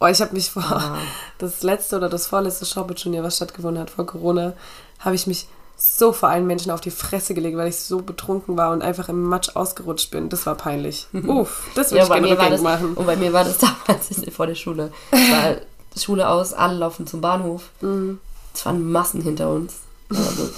[0.05, 0.99] Oh, ich habe mich vor Ah.
[1.39, 4.53] das letzte oder das vorletzte Showbiz-Turnier, was stattgefunden hat vor Corona,
[4.99, 8.57] habe ich mich so vor allen Menschen auf die Fresse gelegt, weil ich so betrunken
[8.57, 10.29] war und einfach im Matsch ausgerutszt bin.
[10.29, 11.07] Das war peinlich.
[11.27, 12.95] Uff, das würde Ja, ich bei gerne rückgängig das, machen.
[12.95, 14.93] und bei mir war das damals vor der Schule.
[15.11, 15.57] War
[15.99, 17.71] Schule aus, alle laufen zum Bahnhof.
[17.81, 18.19] Mhm.
[18.55, 19.77] Es waren Massen hinter uns.
[20.11, 20.51] Also,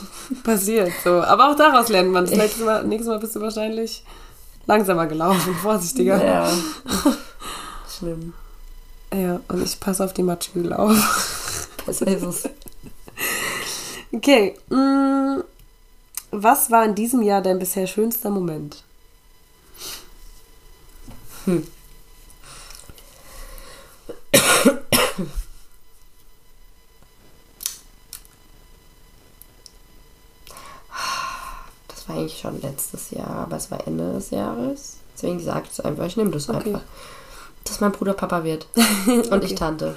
[0.42, 1.22] Passiert so.
[1.22, 2.26] Aber auch daraus lernt man.
[2.26, 4.04] Das nächste Mal, nächstes Mal bist du wahrscheinlich
[4.66, 6.22] langsamer gelaufen, vorsichtiger.
[6.22, 6.50] Ja,
[9.14, 9.40] ja.
[9.48, 11.68] Und ich passe auf die Matschhügel auf.
[11.86, 12.48] Besser ist es.
[14.12, 14.56] Okay.
[14.70, 15.40] mm,
[16.30, 18.82] Was war in diesem Jahr dein bisher schönster Moment?
[31.88, 34.96] Das war eigentlich schon letztes Jahr, aber es war Ende des Jahres.
[35.14, 36.58] Deswegen sage ich es einfach, ich nehme das Okay.
[36.74, 36.82] einfach.
[37.66, 38.66] Dass mein Bruder Papa wird.
[39.30, 39.96] Und ich Tante.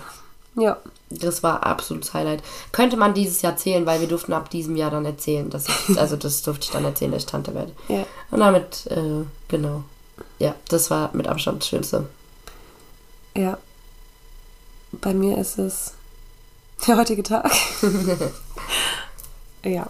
[0.56, 0.78] Ja.
[1.12, 2.44] Das war absolutes Highlight.
[2.72, 5.98] Könnte man dieses Jahr zählen, weil wir durften ab diesem Jahr dann erzählen, dass ich,
[6.00, 7.72] also das durfte ich dann erzählen, dass ich Tante werde.
[7.88, 8.06] Ja.
[8.32, 9.84] Und damit, äh, genau.
[10.38, 12.08] Ja, das war mit Abstand das Schönste.
[13.36, 13.58] Ja.
[14.92, 15.94] Bei mir ist es
[16.88, 17.52] der heutige Tag.
[19.64, 19.88] ja.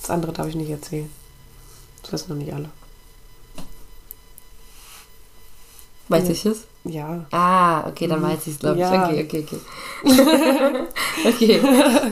[0.00, 1.10] Das andere darf ich nicht erzählen.
[2.02, 2.70] Das wissen noch nicht alle.
[6.08, 6.30] Weiß Ja.
[6.30, 6.62] ich es?
[6.88, 7.26] Ja.
[7.30, 8.80] Ah, okay, dann weiß ich es, glaube ich.
[8.80, 9.06] Ja.
[9.06, 10.80] Okay, okay, okay.
[11.28, 11.60] okay.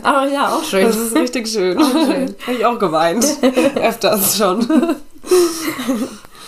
[0.03, 0.87] Aber ja, auch schön.
[0.87, 1.79] Das ist richtig schön.
[1.93, 2.37] schön.
[2.47, 3.25] Habe ich auch geweint.
[3.77, 4.67] Öfters schon.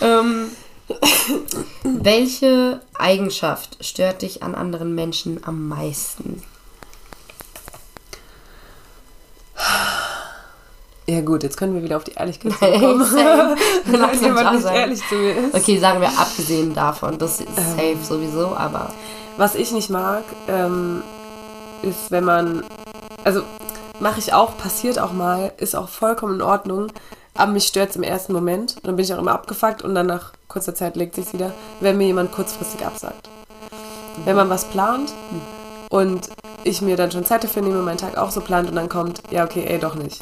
[0.01, 0.45] Ähm,
[1.83, 6.41] welche Eigenschaft stört dich an anderen Menschen am meisten?
[11.09, 12.99] Ja gut, jetzt können wir wieder auf die Ehrlichkeit kommen.
[13.85, 14.75] Wenn mal jemand nicht sein.
[14.75, 15.55] ehrlich zu mir ist.
[15.55, 17.17] Okay, sagen wir abgesehen davon.
[17.17, 17.65] Das ist Ähm.
[17.75, 18.91] safe sowieso, aber
[19.37, 21.01] Was ich nicht mag, ähm,
[21.81, 22.63] ist, wenn man,
[23.23, 23.41] also
[23.99, 26.87] mache ich auch, passiert auch mal, ist auch vollkommen in Ordnung,
[27.35, 28.75] aber mich stört es im ersten Moment.
[28.75, 31.53] Und dann bin ich auch immer abgefuckt und dann nach kurzer Zeit legt sich wieder,
[31.79, 33.29] wenn mir jemand kurzfristig absagt.
[34.25, 35.13] Wenn man was plant
[35.89, 36.27] und
[36.65, 39.21] ich mir dann schon Zeit dafür nehme, meinen Tag auch so plant und dann kommt,
[39.31, 40.21] ja okay, ey, doch nicht.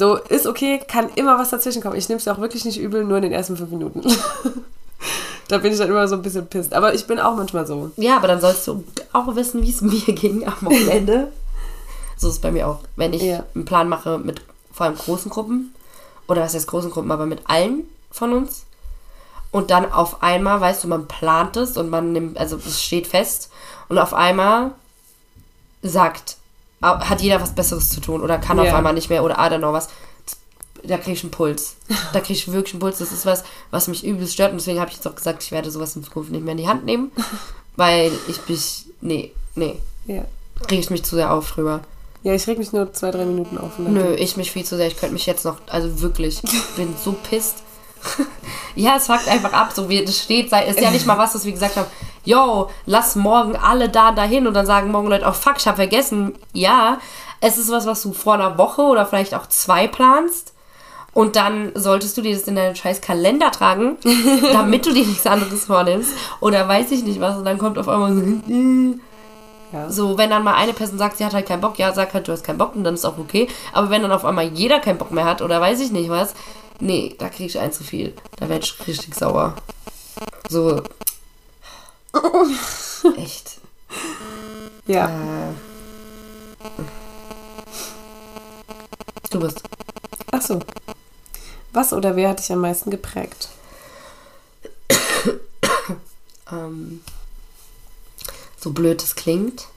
[0.00, 1.94] So, ist okay, kann immer was dazwischen kommen.
[1.96, 4.00] Ich nehme es auch wirklich nicht übel, nur in den ersten fünf Minuten.
[5.48, 6.72] da bin ich dann immer so ein bisschen pisst.
[6.72, 7.90] Aber ich bin auch manchmal so.
[7.96, 8.82] ja, aber dann sollst du
[9.12, 11.30] auch wissen, wie es mir ging am Wochenende.
[12.16, 12.78] so ist es bei mir auch.
[12.96, 13.44] Wenn ich Ja.
[13.54, 14.40] einen Plan mache mit
[14.72, 15.74] vor allem großen Gruppen,
[16.28, 18.64] oder was heißt großen Gruppen, aber mit allen von uns.
[19.50, 23.06] Und dann auf einmal, weißt du, man plant es und man nimmt, also es steht
[23.06, 23.50] fest.
[23.90, 24.70] Und auf einmal
[25.82, 26.38] sagt,
[26.82, 28.76] hat jeder was Besseres zu tun oder kann auf Ja.
[28.76, 29.88] einmal nicht mehr oder I don't know was.
[30.82, 31.76] Da kriege ich einen Puls.
[32.14, 32.98] Da kriege ich wirklich einen Puls.
[32.98, 34.52] Das ist was, was mich übelst stört.
[34.52, 36.58] Und deswegen habe ich jetzt auch gesagt, ich werde sowas in Zukunft nicht mehr in
[36.58, 37.12] die Hand nehmen.
[37.76, 40.24] Weil ich mich, nee, nee, Ja.
[40.70, 41.80] rege ich mich zu sehr auf drüber.
[42.22, 43.78] Ja, ich reg mich nur zwei, drei Minuten auf.
[43.78, 44.86] Nö, ich mich viel zu sehr.
[44.86, 47.56] Ich könnte mich jetzt noch, also wirklich, ich bin so pisst.
[48.74, 50.48] ja, es fuckt einfach ab, so wie es steht.
[50.50, 51.86] sei- Ist ja nicht mal was, dass wir gesagt haben,
[52.30, 55.76] yo, lass morgen alle da dahin und dann sagen morgen Leute, oh fuck, ich habe
[55.76, 56.34] vergessen.
[56.52, 56.98] Ja,
[57.40, 60.52] es ist was, was du vor einer Woche oder vielleicht auch zwei planst.
[61.12, 63.96] Und dann solltest du dir das in deinen scheiß Kalender tragen,
[64.52, 66.12] damit du dir nichts anderes vornimmst.
[66.40, 67.36] Oder weiß ich nicht was.
[67.36, 68.94] Und dann kommt auf einmal so,
[69.72, 69.90] Ja.
[69.90, 72.28] so, wenn dann mal eine Person sagt, sie hat halt keinen Bock, ja, sag halt,
[72.28, 73.48] du hast keinen Bock und dann ist auch okay.
[73.72, 76.34] Aber wenn dann auf einmal jeder keinen Bock mehr hat oder weiß ich nicht was,
[76.78, 78.14] nee, da krieg ich ein zu viel.
[78.38, 79.54] Da werd ich richtig sauer.
[80.48, 80.80] So.
[83.16, 83.60] Echt.
[84.86, 85.08] Ja.
[85.08, 85.52] Äh.
[89.30, 89.62] Du bist.
[90.32, 90.60] Ach so.
[91.72, 93.48] Was oder wer hat dich am meisten geprägt?
[96.52, 97.00] Ähm,
[98.58, 99.68] so blöd es klingt.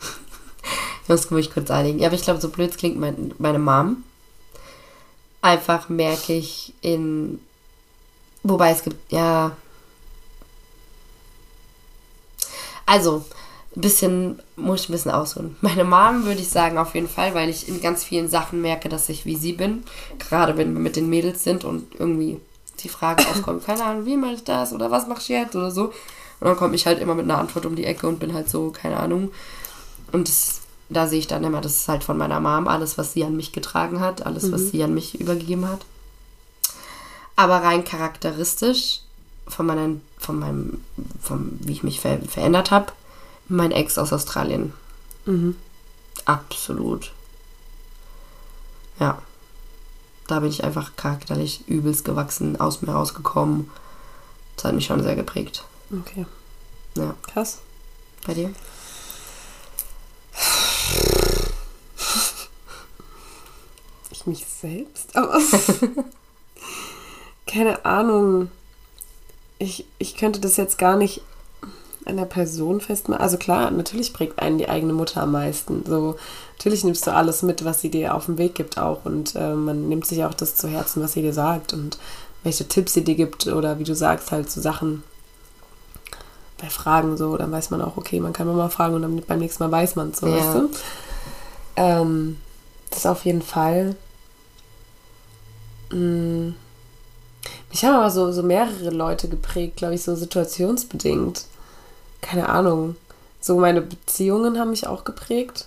[1.04, 2.00] Ich muss mich kurz einigen.
[2.00, 4.02] Ja, aber ich glaube, so blöd es klingt, mein, meine Mom.
[5.40, 7.40] Einfach merke ich in.
[8.42, 9.56] Wobei es gibt, ja.
[12.86, 13.24] Also,
[13.76, 15.56] ein bisschen, muss ich ein bisschen ausholen.
[15.60, 18.88] Meine Mom würde ich sagen, auf jeden Fall, weil ich in ganz vielen Sachen merke,
[18.88, 19.84] dass ich wie sie bin.
[20.18, 22.40] Gerade wenn wir mit den Mädels sind und irgendwie
[22.80, 25.70] die Frage aufkommt, keine Ahnung, wie mache ich das oder was mach ich jetzt oder
[25.70, 25.92] so.
[26.40, 28.48] Und dann komme ich halt immer mit einer Antwort um die Ecke und bin halt
[28.48, 29.32] so, keine Ahnung.
[30.12, 33.12] Und das, da sehe ich dann immer, das ist halt von meiner Mom, alles, was
[33.12, 35.84] sie an mich getragen hat, alles, was sie an mich übergeben hat.
[37.36, 39.02] Aber rein charakteristisch
[39.46, 40.84] von meinen, von meinem,
[41.22, 42.92] vom, wie ich mich ver verändert habe,
[43.48, 44.72] mein Ex aus Australien.
[45.26, 45.56] Mhm.
[46.24, 47.12] Absolut.
[48.98, 49.22] Ja.
[50.26, 53.70] Da bin ich einfach charakterlich übelst gewachsen, aus mir rausgekommen.
[54.56, 55.64] Das hat mich schon sehr geprägt.
[55.90, 56.26] Okay.
[56.96, 57.14] Ja.
[57.22, 57.58] Krass.
[58.26, 58.52] Bei dir?
[64.28, 65.16] Mich selbst?
[65.16, 65.38] Aber
[67.46, 68.50] keine Ahnung.
[69.58, 71.22] Ich, ich könnte das jetzt gar nicht
[72.04, 73.20] an der Person festmachen.
[73.20, 75.84] Also klar, natürlich prägt einen die eigene Mutter am meisten.
[75.86, 76.16] So,
[76.56, 79.04] natürlich nimmst du alles mit, was sie dir auf den Weg gibt auch.
[79.04, 81.98] Und äh, man nimmt sich auch das zu Herzen, was sie dir sagt und
[82.44, 85.02] welche Tipps sie dir gibt oder wie du sagst, halt so Sachen
[86.60, 89.38] bei Fragen so, dann weiß man auch, okay, man kann mal fragen und dann beim
[89.38, 90.36] nächsten Mal weiß man es so, Ja.
[90.36, 90.70] weißt du?
[91.76, 92.36] Ähm,
[92.90, 93.96] das auf jeden Fall.
[95.90, 96.50] Mm.
[97.70, 101.44] Mich haben aber so, so mehrere Leute geprägt, glaube ich, so situationsbedingt.
[102.20, 102.96] Keine Ahnung.
[103.40, 105.66] So meine Beziehungen haben mich auch geprägt.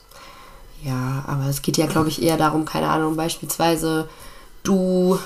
[0.83, 4.09] Ja, aber es geht ja, glaube ich, eher darum, keine Ahnung, beispielsweise
[4.63, 5.19] du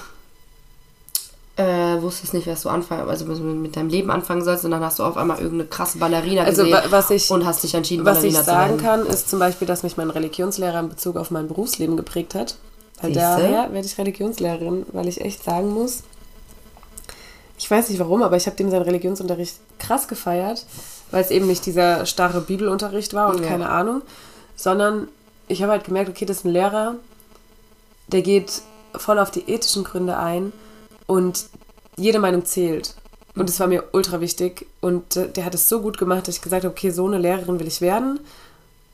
[1.57, 4.83] äh, wusstest nicht, was du anfangen, also mit, mit deinem Leben anfangen sollst und dann
[4.83, 7.73] hast du auf einmal irgendeine krasse Ballerina Also gesehen wa- was ich, und hast dich
[7.73, 8.81] entschieden, was ich Ballerina zu sagen werden.
[8.81, 12.57] kann, ist zum Beispiel, dass mich mein Religionslehrer in Bezug auf mein Berufsleben geprägt hat.
[13.01, 16.03] Weil daher werde ich Religionslehrerin, weil ich echt sagen muss,
[17.57, 20.65] ich weiß nicht warum, aber ich habe dem seinen Religionsunterricht krass gefeiert,
[21.11, 23.47] weil es eben nicht dieser starre Bibelunterricht war und Ja.
[23.49, 24.01] keine Ahnung,
[24.55, 25.07] sondern
[25.47, 26.95] ich habe halt gemerkt, okay, das ist ein Lehrer,
[28.07, 28.61] der geht
[28.95, 30.53] voll auf die ethischen Gründe ein
[31.07, 31.45] und
[31.97, 32.95] jede Meinung zählt.
[33.35, 34.65] Und das war mir ultra wichtig.
[34.79, 37.17] Und äh, der hat es so gut gemacht, dass ich gesagt habe, okay, so eine
[37.17, 38.19] Lehrerin will ich werden.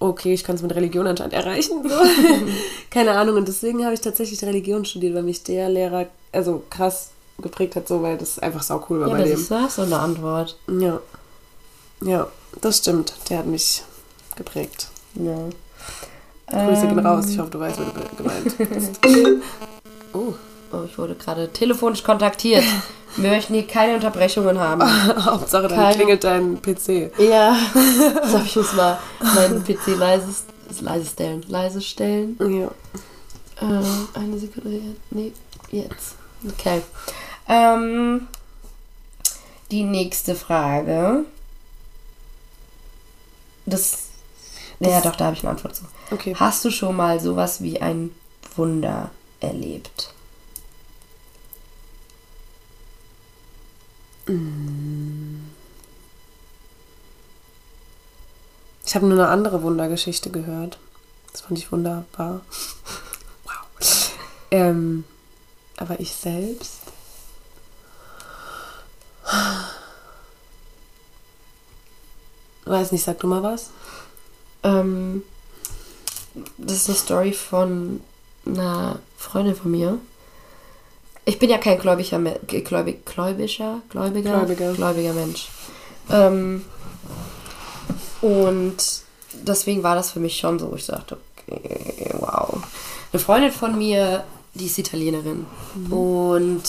[0.01, 1.87] Okay, ich kann es mit Religion anscheinend erreichen.
[1.87, 1.95] So.
[2.89, 3.35] Keine Ahnung.
[3.37, 7.87] Und deswegen habe ich tatsächlich Religion studiert, weil mich der Lehrer also krass geprägt hat,
[7.87, 9.39] so weil das einfach sau cool war Ja, bei das dem.
[9.39, 10.57] ist das so eine Antwort.
[10.79, 10.99] Ja.
[12.03, 12.27] Ja,
[12.61, 13.13] das stimmt.
[13.29, 13.83] Der hat mich
[14.35, 14.87] geprägt.
[15.13, 15.37] Ja.
[16.47, 17.25] Grüße gehen Ähm, raus.
[17.29, 18.99] Ich hoffe, du weißt, wer du gemeint bist.
[20.13, 20.33] oh,
[20.73, 22.63] Oh, ich wurde gerade telefonisch kontaktiert.
[23.17, 24.81] Wir möchten hier keine Unterbrechungen haben.
[25.25, 27.11] Hauptsache, dann Keine- klingelt dein PC.
[27.19, 27.57] Ja.
[28.25, 30.27] So, ich muss mal meinen PC leise,
[30.79, 31.45] leise stellen.
[31.49, 32.37] Leise stellen.
[32.39, 32.67] Ja.
[33.67, 33.83] Äh,
[34.17, 34.81] eine Sekunde.
[35.09, 35.33] Nee,
[35.71, 36.15] jetzt.
[36.47, 36.81] Okay.
[37.49, 38.27] Ähm,
[39.71, 41.25] die nächste Frage.
[43.65, 43.97] Das.
[44.79, 45.83] Ja, doch, da habe ich eine Antwort zu.
[46.11, 46.33] Okay.
[46.39, 48.11] Hast du schon mal sowas wie ein
[48.55, 50.13] Wunder erlebt?
[58.85, 60.77] Ich habe nur eine andere Wundergeschichte gehört.
[61.31, 62.41] Das fand ich wunderbar.
[63.45, 64.11] wow.
[64.51, 65.05] Ähm,
[65.77, 66.81] aber ich selbst.
[72.65, 73.69] Weiß nicht, sag du mal was?
[74.63, 75.23] Ähm,
[76.57, 78.01] das ist eine Story von
[78.45, 79.97] einer Freundin von mir.
[81.25, 84.73] Ich bin ja kein gläubiger, gläubig, gläubischer, gläubiger, Gläubiger.
[84.73, 85.49] gläubiger Mensch.
[86.09, 86.65] Ähm,
[88.21, 88.77] und
[89.33, 92.63] deswegen war das für mich schon so, ich dachte, okay, wow.
[93.11, 95.45] Eine Freundin von mir, die ist Italienerin.
[95.89, 96.63] Und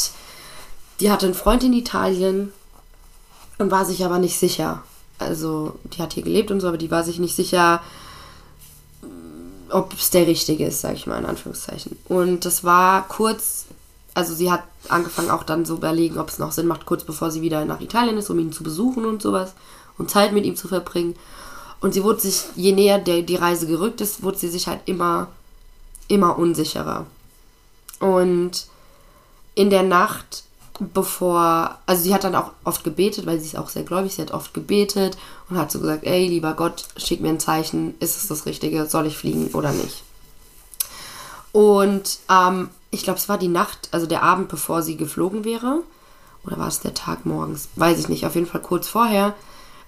[1.00, 2.52] die hatte einen Freund in Italien
[3.58, 4.82] und war sich aber nicht sicher.
[5.18, 7.82] Also, die hat hier gelebt und so, aber die war sich nicht sicher,
[9.70, 11.96] ob es der richtige ist, sage ich mal in Anführungszeichen.
[12.08, 13.66] Und das war kurz,
[14.14, 17.30] also sie hat angefangen auch dann so überlegen, ob es noch Sinn macht, kurz bevor
[17.30, 19.54] sie wieder nach Italien ist, um ihn zu besuchen und sowas
[19.98, 21.14] und Zeit mit ihm zu verbringen.
[21.80, 24.80] Und sie wurde sich, je näher der, die Reise gerückt ist, wurde sie sich halt
[24.86, 25.28] immer,
[26.08, 27.06] immer unsicherer.
[27.98, 28.66] Und
[29.54, 30.44] in der Nacht,
[30.78, 34.22] bevor, also sie hat dann auch oft gebetet, weil sie ist auch sehr gläubig, sie
[34.22, 35.16] hat oft gebetet
[35.48, 38.86] und hat so gesagt, ey, lieber Gott, schick mir ein Zeichen, ist es das Richtige,
[38.86, 40.04] soll ich fliegen oder nicht?
[41.52, 45.80] Und ähm, ich glaube, es war die Nacht, also der Abend, bevor sie geflogen wäre,
[46.44, 49.34] oder war es der Tag morgens, weiß ich nicht, auf jeden Fall kurz vorher,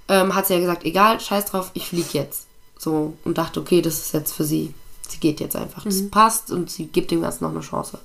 [0.08, 2.46] ähm, hat sie ja gesagt, egal, scheiß drauf, ich fliege jetzt.
[2.78, 4.74] So, und dachte, okay, das ist jetzt für sie.
[5.08, 5.84] Sie geht jetzt einfach.
[5.84, 7.98] Das passt und sie gibt dem Ganzen noch eine Chance.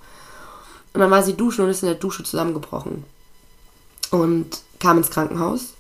[0.94, 3.04] Und dann war sie duschen und ist in der Dusche zusammengebrochen.
[4.12, 5.74] Und kam ins Krankenhaus.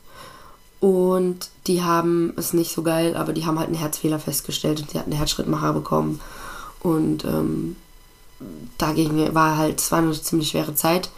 [0.80, 4.92] Und die haben es nicht so geil, aber die haben halt einen Herzfehler festgestellt und
[4.92, 6.22] sie hat einen Herzschrittmacher bekommen.
[6.82, 7.76] Und ähm,
[8.78, 11.10] dagegen war halt, es war eine ziemlich schwere Zeit.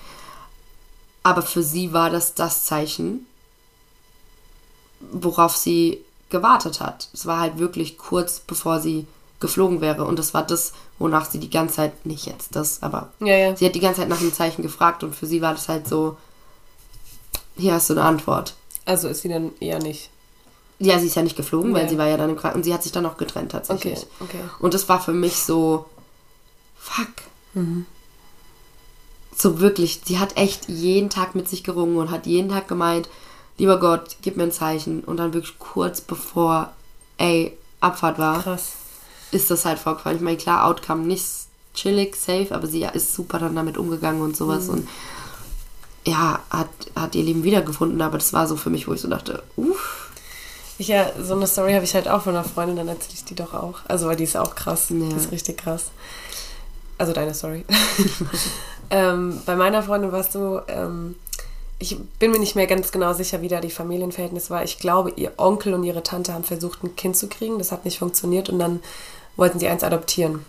[1.23, 3.27] Aber für sie war das das Zeichen,
[5.11, 7.09] worauf sie gewartet hat.
[7.13, 9.05] Es war halt wirklich kurz bevor sie
[9.39, 10.05] geflogen wäre.
[10.05, 13.55] Und das war das, wonach sie die ganze Zeit, nicht jetzt das, aber Ja, ja.
[13.55, 15.87] sie hat die ganze Zeit nach dem Zeichen gefragt und für sie war das halt
[15.87, 16.17] so,
[17.57, 18.55] hier hast du eine Antwort.
[18.85, 20.09] Also ist sie dann eher nicht.
[20.83, 21.89] Ja, sie ist ja nicht geflogen, weil Nee.
[21.91, 22.65] sie war ja dann im Krankenhaus.
[22.65, 23.99] Sie hat sich dann auch getrennt tatsächlich.
[24.19, 24.39] Okay, okay.
[24.59, 25.85] Und das war für mich so,
[26.75, 27.07] fuck.
[27.53, 27.85] Mhm.
[29.37, 33.09] So wirklich, sie hat echt jeden Tag mit sich gerungen und hat jeden Tag gemeint,
[33.57, 35.03] lieber Gott, gib mir ein Zeichen.
[35.03, 36.71] Und dann wirklich kurz bevor,
[37.17, 38.73] ey, Abfahrt war, Krass.
[39.31, 40.17] ist das halt vorgefallen.
[40.17, 41.23] Ich meine, klar, Outcome nicht
[41.75, 44.65] chillig, safe, aber sie ist super dann damit umgegangen und sowas.
[44.65, 44.73] Mhm.
[44.73, 44.89] Und
[46.05, 49.07] ja, hat, hat ihr Leben wiedergefunden, aber das war so für mich, wo ich so
[49.07, 50.10] dachte, uff.
[50.81, 53.35] Ja, so eine Story habe ich halt auch von einer Freundin, dann erzähle ich die
[53.35, 53.81] doch auch.
[53.87, 54.87] Also, weil die ist auch krass.
[54.89, 54.95] Ja.
[54.97, 55.91] Die ist richtig krass.
[56.97, 57.65] Also deine Story.
[58.89, 61.15] ähm, bei meiner Freundin war es so, ähm,
[61.77, 64.63] ich bin mir nicht mehr ganz genau sicher, wie da die Familienverhältnis war.
[64.63, 67.59] Ich glaube, ihr Onkel und ihre Tante haben versucht, ein Kind zu kriegen.
[67.59, 68.81] Das hat nicht funktioniert und dann
[69.35, 70.45] wollten sie eins adoptieren.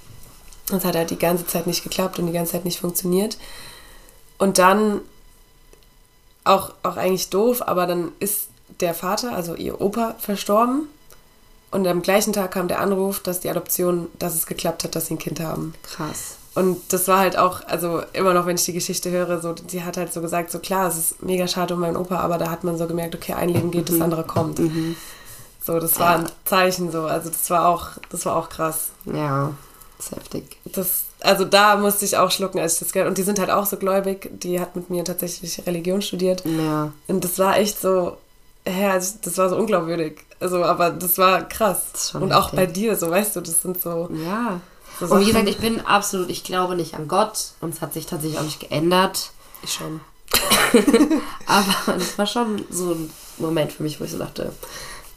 [0.68, 3.36] Das hat halt die ganze Zeit nicht geklappt und die ganze Zeit nicht funktioniert.
[4.38, 5.02] Und dann
[6.44, 8.48] auch, auch eigentlich doof, aber dann ist
[8.82, 10.88] der Vater, also ihr Opa, verstorben.
[11.70, 15.06] Und am gleichen Tag kam der Anruf, dass die Adoption, dass es geklappt hat, dass
[15.06, 15.74] sie ein Kind haben.
[15.82, 16.36] Krass.
[16.54, 19.82] Und das war halt auch, also immer noch, wenn ich die Geschichte höre, so, die
[19.82, 22.50] hat halt so gesagt, so klar, es ist mega schade um meinen Opa, aber da
[22.50, 24.60] hat man so gemerkt, okay, ein Leben geht, das andere kommt.
[25.64, 28.90] So, das war ein Zeichen so, also das war auch, das war auch krass.
[29.06, 29.54] Ja,
[29.98, 30.58] ist heftig.
[30.64, 33.50] Das, also da musste ich auch schlucken, als ich das gehört Und die sind halt
[33.50, 36.42] auch so gläubig, die hat mit mir tatsächlich Religion studiert.
[36.44, 38.18] Ja, Und das war echt so,
[38.64, 40.20] hä, also das war so unglaubwürdig.
[40.40, 41.82] Also, aber das war krass.
[41.92, 44.08] Das Und auch bei dir, so weißt du, das sind so.
[44.24, 44.60] ja.
[44.98, 47.92] so Und wie gesagt, ich bin absolut, ich glaube nicht an Gott und es hat
[47.92, 49.30] sich tatsächlich auch nicht geändert.
[49.62, 50.00] Ich schon.
[51.46, 54.52] Aber es war schon so ein Moment für mich, wo ich so dachte,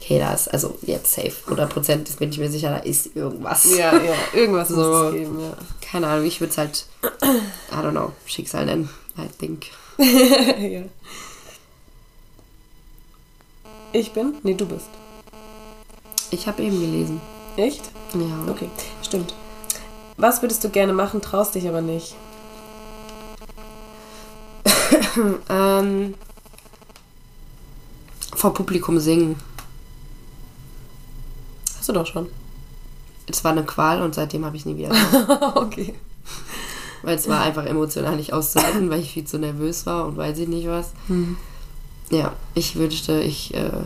[0.00, 3.64] okay, da ist, also jetzt safe, 100% ist mir nicht mehr sicher, da ist irgendwas.
[3.76, 4.76] Ja, ja, irgendwas So.
[4.76, 5.56] muss es geben, ja.
[5.80, 9.66] Keine Ahnung, ich würde es halt, I don't know, Schicksal nennen, I think.
[9.98, 10.82] ja.
[13.96, 14.34] Ich bin?
[14.42, 14.90] Nee, du bist.
[16.30, 17.18] Ich habe eben gelesen.
[17.56, 17.80] Echt?
[18.12, 18.50] Ja.
[18.52, 18.68] Okay,
[19.02, 19.32] stimmt.
[20.18, 22.14] Was würdest du gerne machen, traust dich aber nicht?
[25.48, 26.12] Ähm,
[28.34, 29.36] vor Publikum singen.
[31.78, 32.28] Hast du doch schon.
[33.26, 34.90] Es war eine Qual und seitdem habe ich nie wieder
[35.56, 35.94] okay.
[37.02, 40.36] Weil es war einfach emotional nicht auszuhalten, weil ich viel zu nervös war und weiß
[40.38, 40.92] ich nicht was.
[42.10, 43.82] Ja, ich wünschte, ich äh,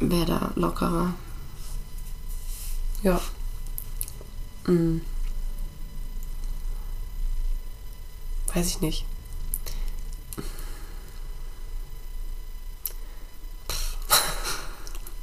[0.00, 1.14] wäre da lockerer.
[3.02, 3.20] Ja.
[4.64, 5.00] Hm.
[8.54, 9.04] Weiß ich nicht.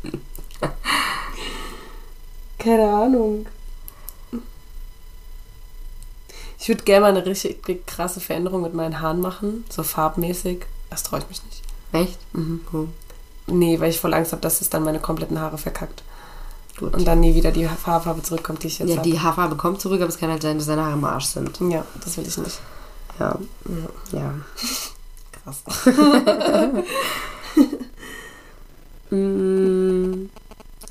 [2.59, 3.47] Keine Ahnung.
[6.59, 10.65] Ich würde gerne mal eine richtig krasse Veränderung mit meinen Haaren machen, so farbmäßig.
[10.95, 11.61] Das traue ich mich nicht.
[11.91, 12.17] Echt?
[12.33, 12.61] Mhm.
[12.71, 12.87] Cool.
[13.47, 16.03] Nee, weil ich voll Angst habe, dass es dann meine kompletten Haare verkackt.
[16.79, 16.93] Gut.
[16.93, 19.09] Und dann nie wieder die Haarfarbe zurückkommt, die ich jetzt ja, habe.
[19.09, 21.59] die Haarfarbe kommt zurück, aber es kann halt sein, dass seine Haare im Arsch sind.
[21.69, 22.59] Ja, das will ich nicht.
[23.19, 23.37] Ja.
[24.13, 24.33] Ja.
[25.43, 25.63] Krass.
[29.11, 30.29] Mm,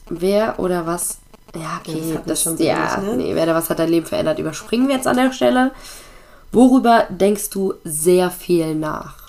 [0.09, 1.19] wer oder was?
[1.55, 2.15] Ja, Ja, das okay.
[2.15, 3.17] hatten wir Das, schon so ja, durch, ne?
[3.17, 4.39] nee, wer oder was hat dein Leben verändert?
[4.39, 5.73] Überspringen wir jetzt an der Stelle.
[6.53, 9.24] Worüber denkst du sehr viel nach?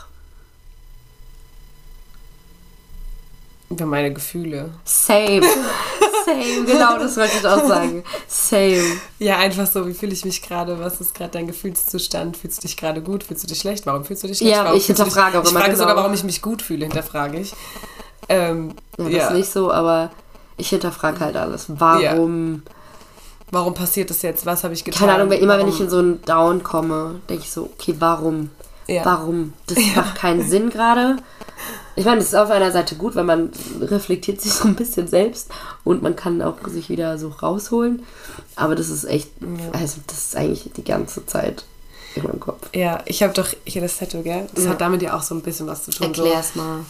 [3.76, 4.70] Über meine Gefühle.
[4.86, 5.42] Same.
[6.26, 8.04] Same, genau, das wollte ich auch sagen.
[8.28, 8.82] Same.
[9.20, 10.80] Ja, einfach so, wie fühle ich mich gerade?
[10.80, 12.38] Was ist gerade dein Gefühlszustand?
[12.38, 13.24] Fühlst du dich gerade gut?
[13.26, 13.86] Fühlst du dich schlecht?
[13.86, 14.56] Warum fühlst du dich schlecht?
[14.56, 15.78] Ja, warum ich hinterfrage auch Ich frage genau.
[15.78, 17.54] sogar, warum ich mich gut fühle, hinterfrage ich.
[18.30, 20.10] Ähm, Ja, das ja, nicht so, aber
[20.58, 21.66] ich hinterfrage halt alles.
[21.68, 22.64] Warum?
[23.52, 24.46] Warum passiert das jetzt?
[24.48, 25.02] Was habe ich getan?
[25.08, 27.96] Keine Ahnung, immer wenn Warum- ich in so einen Down komme, denke ich so, okay,
[28.00, 28.50] warum?
[28.88, 29.04] Ja.
[29.06, 29.54] Warum?
[29.68, 31.18] Das macht keinen Sinn gerade.
[31.96, 35.08] Ich meine, das ist auf einer Seite gut, weil man reflektiert sich so ein bisschen
[35.08, 35.50] selbst
[35.84, 38.04] und man kann auch sich wieder so rausholen.
[38.56, 39.30] Aber das ist echt,
[39.72, 41.64] also das ist eigentlich die ganze Zeit
[42.16, 42.70] in meinem Kopf.
[42.76, 44.48] Ja, ich habe doch hier das Tattoo, gell?
[44.54, 44.72] Das Ja.
[44.72, 46.08] hat damit ja auch so ein bisschen was zu tun.
[46.08, 46.82] Erklär's mal.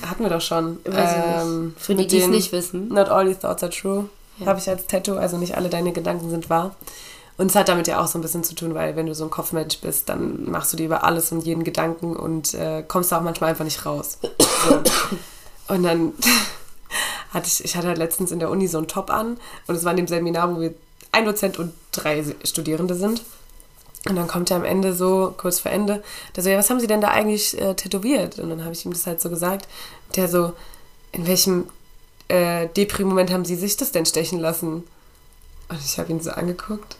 [0.00, 0.78] So, hatten wir doch schon.
[0.84, 1.74] Weiß Ähm.
[1.78, 2.88] Für die, die es nicht wissen.
[2.88, 4.08] Not all your thoughts are true.
[4.38, 4.46] Ja.
[4.46, 6.74] Habe ich als Tattoo, also nicht alle deine Gedanken sind wahr.
[7.38, 9.22] Und es hat damit ja auch so ein bisschen zu tun, weil wenn du so
[9.22, 13.12] ein Kopfmensch bist, dann machst du dir über alles und jeden Gedanken und äh, kommst
[13.12, 14.18] da auch manchmal einfach nicht raus.
[14.20, 14.82] So.
[15.72, 16.14] Und dann
[17.30, 19.84] hatte ich, ich hatte halt letztens in der Uni so einen Top an und es
[19.84, 20.74] war in dem Seminar, wo wir
[21.12, 23.22] ein Dozent und drei Studierende sind.
[24.08, 26.02] Und dann kommt er am Ende so, kurz vor Ende,
[26.34, 28.40] der so, ja, was haben Sie denn da eigentlich äh, tätowiert?
[28.40, 29.68] Und dann habe ich ihm das halt so gesagt.
[30.16, 30.54] Der so,
[31.12, 31.66] in welchem
[32.26, 34.82] äh, Depri-Moment haben Sie sich das denn stechen lassen?
[35.68, 36.96] Und ich habe ihn so angeguckt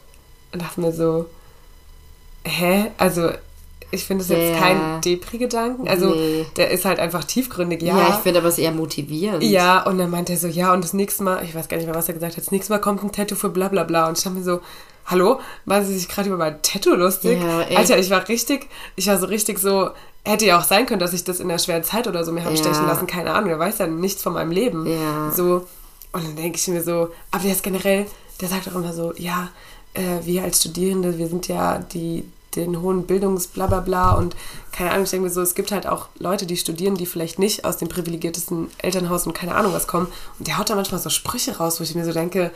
[0.53, 1.27] und dachte mir so,
[2.45, 2.91] hä?
[2.99, 3.31] Also,
[3.91, 4.59] ich finde es jetzt Ja.
[4.59, 5.89] kein Depri-Gedanken.
[5.89, 6.47] Also, Nee.
[6.57, 7.97] der ist halt einfach tiefgründig, ja.
[7.97, 9.43] Ja, ich finde aber es eher motivierend.
[9.43, 11.87] Ja, und dann meinte er so, ja, und das nächste Mal, ich weiß gar nicht
[11.87, 14.09] mehr, was er gesagt hat, das nächste Mal kommt ein Tattoo für bla bla bla.
[14.09, 14.61] Und ich dachte mir so,
[15.07, 17.41] hallo, machen Sie sich gerade über mein Tattoo lustig?
[17.43, 17.61] Ja.
[17.79, 19.91] Alter, ich war richtig, ich war so richtig so,
[20.23, 22.45] hätte ja auch sein können, dass ich das in der schweren Zeit oder so mir
[22.45, 22.61] habe Ja.
[22.63, 24.87] stechen lassen, keine Ahnung, er weiß ja nichts von meinem Leben.
[24.87, 25.33] Ja.
[25.35, 25.67] So,
[26.13, 28.05] und dann denke ich mir so, aber der ist generell,
[28.43, 29.49] der sagt auch immer so, ja,
[29.95, 32.25] äh, wir als Studierende, wir sind ja die,
[32.57, 34.37] den hohen Bildungs bla bla bla und
[34.73, 37.39] keine Ahnung, ich denke mir so, es gibt halt auch Leute, die studieren, die vielleicht
[37.39, 40.09] nicht aus dem privilegiertesten Elternhaus und keine Ahnung was kommen
[40.39, 42.51] und der haut da manchmal so Sprüche raus, wo ich mir so denke,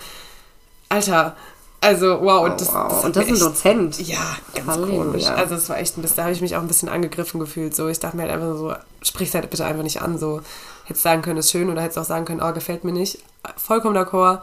[0.88, 1.36] Alter,
[1.82, 2.88] also wow, und das, wow.
[2.88, 4.06] das Und das ist ein Dozent.
[4.06, 5.02] ja, ganz Halleluja.
[5.02, 5.26] komisch.
[5.26, 7.74] Also es war echt ein bisschen, da habe ich mich auch ein bisschen angegriffen gefühlt.
[7.74, 8.72] So, ich dachte mir halt einfach so,
[9.02, 10.16] sprich's halt bitte einfach nicht an.
[10.16, 10.42] So,
[10.84, 13.18] hättest sagen können, ist schön oder hättest auch sagen können, oh, gefällt mir nicht.
[13.56, 14.42] Vollkommen d'accord.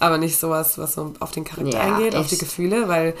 [0.00, 2.42] Aber nicht sowas, was so auf den Charakter Ja, eingeht, auf die echt.
[2.42, 3.14] Gefühle, weil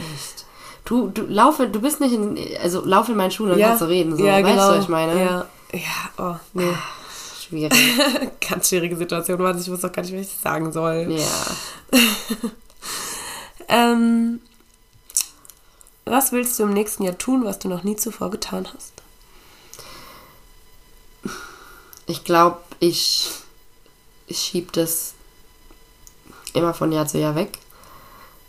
[0.84, 3.86] Du, du laufe, du bist nicht in, also lauf in meinen Schuhen und kannst du
[3.86, 4.16] reden.
[4.16, 4.24] So.
[4.24, 4.70] ja, weißt genau.
[4.70, 5.20] du, was ich meine?
[5.20, 6.72] Ja, ja, oh, nee.
[7.40, 7.78] Schwierig.
[8.48, 11.06] Ganz schwierige Situation, Warte, ich wusste auch gar nicht, was ich sagen soll.
[11.10, 11.98] ja.
[13.72, 14.40] Ähm,
[16.04, 18.92] was willst du im nächsten Jahr tun, was du noch nie zuvor getan hast?
[22.06, 23.30] Ich glaube, ich,
[24.26, 25.14] ich schieb das
[26.54, 27.58] immer von Jahr zu Jahr weg.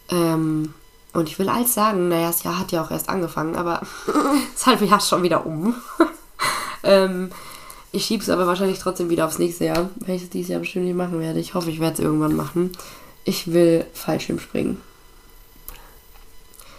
[0.09, 0.73] Ähm,
[1.13, 3.81] und ich will alles sagen, naja, das Jahr hat ja auch erst angefangen, aber
[4.53, 5.75] das halbe Jahr schon wieder um.
[6.83, 7.31] ähm,
[7.91, 10.59] ich schiebe es aber wahrscheinlich trotzdem wieder aufs nächste Jahr, weil ich es dieses Jahr
[10.59, 11.39] bestimmt nicht machen werde.
[11.39, 12.71] Ich hoffe, ich werde es irgendwann machen.
[13.25, 14.77] Ich will Fallschirmspringen.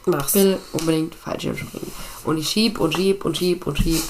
[0.06, 0.34] Mach's.
[0.34, 1.92] Ich will unbedingt Fallschirmspringen.
[2.24, 4.02] Und ich schieb und schieb und schieb und schieb.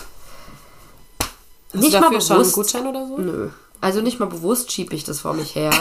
[1.75, 3.19] Hast du dafür schon einen Gutschein oder so?
[3.19, 3.51] Nö.
[3.81, 5.73] Also nicht mal bewusst schiebe ich das vor mich her.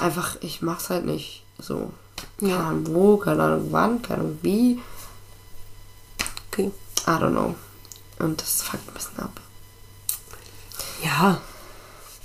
[0.00, 1.92] Einfach, ich mach's halt nicht so.
[2.40, 2.68] Keine Ja.
[2.68, 4.80] Ahnung wo, keine Ahnung wann, keine Ahnung wie.
[6.50, 6.70] Okay.
[7.06, 7.54] I don't know.
[8.18, 9.40] Und das fuckt ein bisschen ab.
[11.02, 11.40] Ja.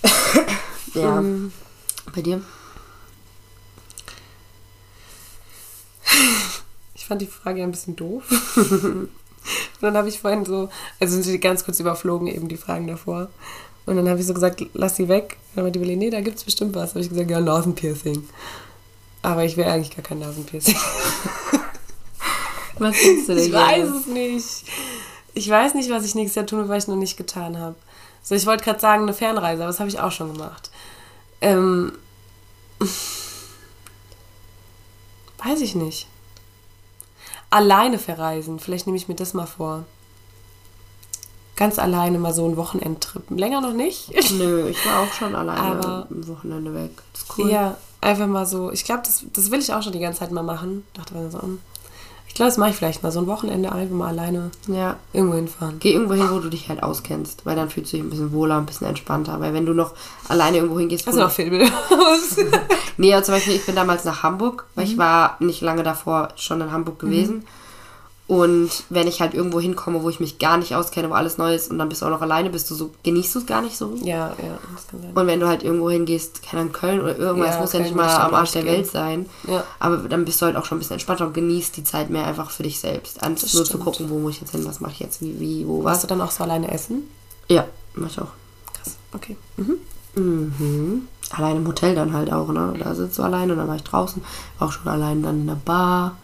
[0.96, 1.20] Ja.
[1.20, 1.52] Ähm,
[2.16, 2.42] Bei dir?
[6.96, 8.24] Ich fand die Frage ein bisschen doof.
[8.58, 9.10] Und
[9.82, 13.30] dann habe ich vorhin so, also sind sie ganz kurz überflogen, eben die Fragen davor.
[13.90, 15.38] Und dann habe ich so gesagt, lass sie weg.
[15.56, 16.92] Dann meinte die Willi, nee, da gibt's bestimmt was.
[16.92, 18.30] habe ich gesagt, ja, Nasenpiercing.
[19.24, 20.76] Aber ich will eigentlich gar kein Nasenpiercing.
[22.78, 24.66] Was findest du denn Ich weiß es nicht.
[25.34, 27.78] Ich weiß nicht, was ich nächstes Jahr tun will, weil ich noch nicht getan habe.
[28.22, 30.70] So, ich wollte gerade sagen, eine Fernreise, aber das habe ich auch schon gemacht.
[31.42, 31.94] Ähm,
[35.40, 36.06] weiß ich nicht.
[37.50, 39.86] Alleine verreisen, vielleicht nehme ich mir das mal vor.
[41.60, 43.24] Ganz alleine mal so einen Wochenendtrip.
[43.32, 44.12] Länger noch nicht.
[44.38, 46.92] Nö, ich war auch schon alleine Aber- am Wochenende weg.
[47.12, 47.52] Das ist cool.
[47.52, 48.72] Ja, einfach mal so.
[48.72, 50.86] Ich glaube, das, das will ich auch schon die ganze Zeit mal machen.
[50.94, 51.60] Dachte mir so, hm,
[52.30, 54.96] ich glaube, das mache ich vielleicht mal so ein Wochenende einfach mal alleine ja.
[55.12, 55.80] irgendwo hinfahren.
[55.80, 58.32] Geh irgendwo hin, wo du dich halt auskennst, weil dann fühlst du dich ein bisschen
[58.32, 59.42] wohler, ein bisschen entspannter.
[59.42, 59.94] Weil wenn du noch
[60.30, 61.66] alleine irgendwo hingehst, Hast wo du noch Filme?
[62.98, 64.92] Nee, aber zum Beispiel, ich bin damals nach Hamburg, weil Mhm.
[64.92, 67.46] ich war nicht lange davor schon in Hamburg gewesen.
[68.30, 71.56] Und wenn ich halt irgendwo hinkomme, wo ich mich gar nicht auskenne, wo alles neu
[71.56, 73.64] ist und dann bist du auch noch alleine, bist du so, genießt du es gar
[73.64, 73.96] nicht so.
[74.04, 75.14] ja, ja, das kann sein.
[75.16, 77.96] Und wenn du halt irgendwo hingehst, keine Ahnung, Köln oder irgendwas, Ja, muss ja nicht
[77.96, 78.74] mal am Arsch der gehen.
[78.74, 79.26] Welt sein.
[79.48, 79.64] Ja.
[79.80, 82.28] Aber dann bist du halt auch schon ein bisschen entspannter und genießt die Zeit mehr
[82.28, 83.24] einfach für dich selbst.
[83.24, 83.84] Anstatt Das nur zu stimmt.
[83.84, 86.02] gucken, wo muss ich jetzt hin, was mache ich jetzt, wie, wie, wo, Warst was.
[86.04, 87.10] du dann auch so alleine essen?
[87.48, 87.66] Ja,
[87.96, 88.28] mach ich auch.
[88.76, 89.38] Krass, okay.
[89.58, 91.08] Mhm.
[91.32, 92.74] Allein im Hotel dann halt auch, ne?
[92.78, 94.22] Da sitzt du alleine und dann war ich draußen,
[94.60, 96.16] war auch schon allein dann in der Bar.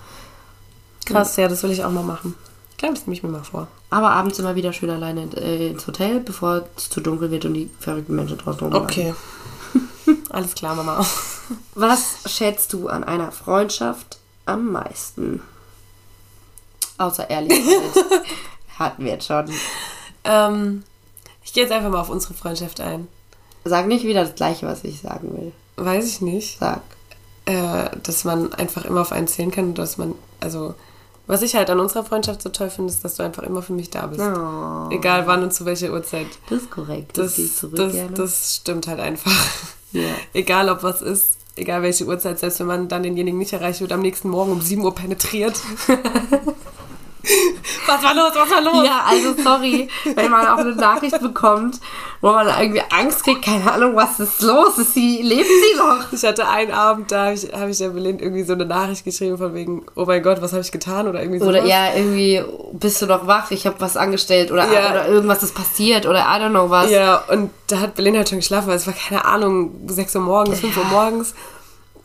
[1.06, 2.36] Krass, ja, das will ich auch mal machen.
[2.72, 3.68] Ich glaube, das nehme ich mir mal vor.
[3.90, 7.54] Aber abends immer wieder schön alleine äh, ins Hotel, bevor es zu dunkel wird und
[7.54, 8.86] die verrückten Menschen draußen rumlaufen.
[8.86, 9.14] Okay.
[10.30, 11.06] Alles klar, Mama.
[11.76, 15.42] Was schätzt du an einer Freundschaft am meisten?
[16.98, 18.04] Außer Ehrlichkeit.
[18.80, 19.50] Hatten wir jetzt schon.
[20.24, 20.84] Ähm,
[21.44, 23.08] ich gehe jetzt einfach mal auf unsere Freundschaft ein.
[23.64, 25.52] Sag nicht wieder das Gleiche, was ich sagen will.
[25.78, 26.60] Weiß ich nicht.
[26.60, 26.82] Sag.
[27.46, 30.74] Äh, dass man einfach immer auf einen zählen kann und dass man, also,
[31.28, 33.74] was ich halt an unserer Freundschaft so toll finde, ist, dass du einfach immer für
[33.74, 34.22] mich da bist.
[34.22, 36.28] Oh, Egal wann und zu welcher Uhrzeit.
[36.50, 37.18] das ist korrekt.
[37.18, 38.12] Das, Das, zurück das, gerne.
[38.12, 39.32] das stimmt halt einfach.
[39.92, 40.02] Ja.
[40.34, 43.92] Egal ob was ist, egal welche Uhrzeit, selbst wenn man dann denjenigen nicht erreicht wird,
[43.94, 45.60] am nächsten Morgen um 7 Uhr penetriert.
[47.88, 48.86] was war los, was war los?
[48.86, 51.80] Ja, also sorry, wenn man auch eine Nachricht bekommt,
[52.22, 54.78] wo man irgendwie Angst kriegt, keine Ahnung, was ist los?
[54.78, 56.12] Ist sie, lebt sie noch?
[56.12, 59.04] Ich hatte einen Abend, da habe ich, hab ich der Belinda irgendwie so eine Nachricht
[59.06, 61.46] geschrieben von wegen, oh mein Gott, was habe ich getan oder irgendwie so.
[61.46, 64.92] Oder ja, irgendwie bist du noch wach, ich habe was angestellt oder, Ja.
[64.92, 66.90] oder irgendwas ist passiert oder I don't know was.
[66.90, 70.22] Ja, und da hat Belinda halt schon geschlafen, weil es war keine Ahnung, 6 Uhr
[70.22, 71.34] morgens, 5 Uhr morgens.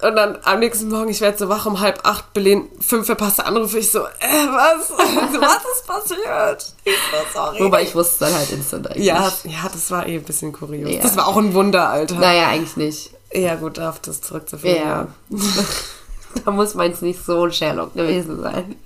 [0.03, 3.45] Und dann am nächsten Morgen, ich werde so wach um halb acht, Belen, fünf verpasste
[3.45, 3.79] Anrufe.
[3.79, 4.91] Ich so, äh, was?
[4.91, 6.75] was ist passiert?
[6.85, 7.61] Ich so, sorry.
[7.61, 9.07] Wobei ich wusste dann halt instant eigentlich.
[9.07, 10.91] ja, ja, das war eh ein bisschen kurios.
[10.91, 11.03] Ja.
[11.03, 12.15] Das war auch ein Wunder, Alter.
[12.15, 13.11] Naja, eigentlich nicht.
[13.33, 14.77] Ja, gut, auf das zurückzuführen.
[14.77, 15.09] Ja.
[16.45, 18.77] da muss meins nicht so ein Sherlock gewesen sein.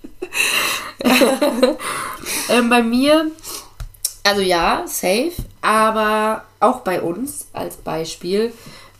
[2.48, 3.30] ähm, bei mir,
[4.24, 8.52] also ja, safe, aber auch bei uns als Beispiel,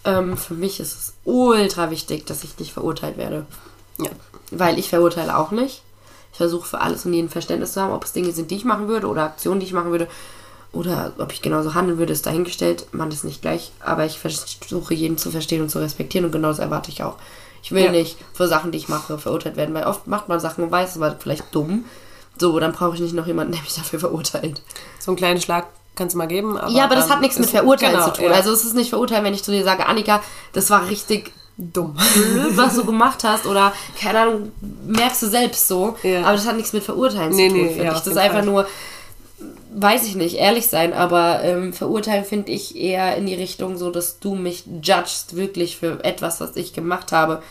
[0.05, 3.47] ähm, für mich ist es ultra wichtig, dass ich nicht verurteilt werde.
[3.99, 4.11] Ja.
[4.51, 5.83] Weil ich verurteile auch nicht.
[6.33, 8.65] Ich versuche für alles und jeden Verständnis zu haben, ob es Dinge sind, die ich
[8.65, 10.09] machen würde oder Aktionen, die ich machen würde.
[10.73, 12.87] Oder ob ich genauso handeln würde, ist dahingestellt.
[12.91, 13.71] Man ist nicht gleich.
[13.79, 17.17] Aber ich versuche jeden zu verstehen und zu respektieren und genau das erwarte ich auch.
[17.63, 17.93] Ich will Ja.
[17.93, 20.97] nicht für Sachen, die ich mache, verurteilt werden, weil oft macht man Sachen und weiß,
[20.97, 21.85] es war vielleicht dumm.
[22.37, 24.61] So, dann brauche ich nicht noch jemanden, der mich dafür verurteilt.
[24.99, 26.57] So einen kleinen Schlag kannst du mal geben.
[26.57, 28.27] Aber ja, aber das hat nichts mit Verurteilen genau, zu tun.
[28.27, 28.33] Ja.
[28.33, 30.23] Also es ist nicht verurteilen, wenn ich zu dir sage, Annika,
[30.53, 31.97] das war richtig dumm.
[32.51, 34.53] was du gemacht hast oder keine Ahnung,
[34.87, 35.97] merkst du selbst so.
[36.03, 36.23] Ja.
[36.23, 37.99] Aber das hat nichts mit Verurteilen Nee, zu tun, nee, finde ja, ich.
[37.99, 38.47] Das ist einfach Fall.
[38.47, 38.67] nur,
[39.75, 43.91] weiß ich nicht, ehrlich sein, aber ähm, verurteilen finde ich eher in die Richtung so,
[43.91, 47.43] dass du mich judgst wirklich für etwas, was ich gemacht habe.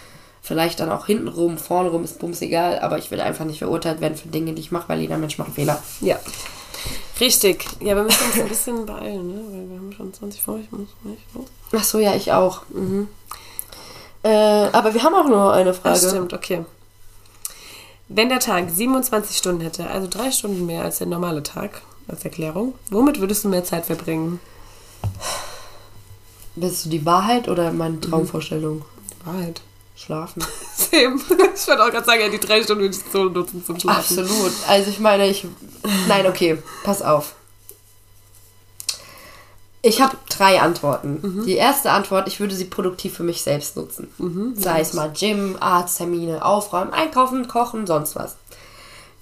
[0.42, 4.18] Vielleicht dann auch hintenrum, vornrum ist bums egal, aber ich will einfach nicht verurteilt werden
[4.18, 5.82] für Dinge, die ich mache, weil jeder Mensch macht Fehler.
[6.02, 6.20] Ja.
[7.20, 7.66] Richtig.
[7.80, 9.42] Ja, wir müssen uns ein bisschen beeilen, ne?
[9.50, 10.60] Weil wir haben schon 20 vor.
[10.60, 11.22] Ich muss nicht.
[11.36, 11.46] Oh.
[11.76, 12.64] Ach so, ja, ich auch.
[12.70, 13.08] Mhm.
[14.24, 16.00] Äh, aber wir haben auch nur eine Frage.
[16.00, 16.66] Das stimmt, okay.
[18.08, 22.24] Wenn der Tag 27 Stunden hätte, also drei Stunden mehr als der normale Tag, als
[22.26, 24.40] Erklärung, womit würdest du mehr Zeit verbringen?
[26.56, 28.86] Bist du die Wahrheit oder meine Traumvorstellung?
[29.26, 29.62] Wahrheit.
[29.96, 30.44] Schlafen.
[30.76, 31.20] Same.
[31.56, 34.20] Ich wollte auch gerade sagen, ja, die drei Stunden würde ich so nutzen zum Schlafen.
[34.20, 34.54] Absolut.
[34.68, 35.46] Also ich meine, ich.
[36.08, 37.36] Nein, okay, pass auf.
[39.86, 41.44] Ich habe drei Antworten.
[41.46, 44.08] Die erste Antwort, ich würde sie produktiv für mich selbst nutzen.
[44.58, 48.38] Sei es mal Gym, Arzttermine, Aufräumen, Einkaufen, Kochen, sonst was.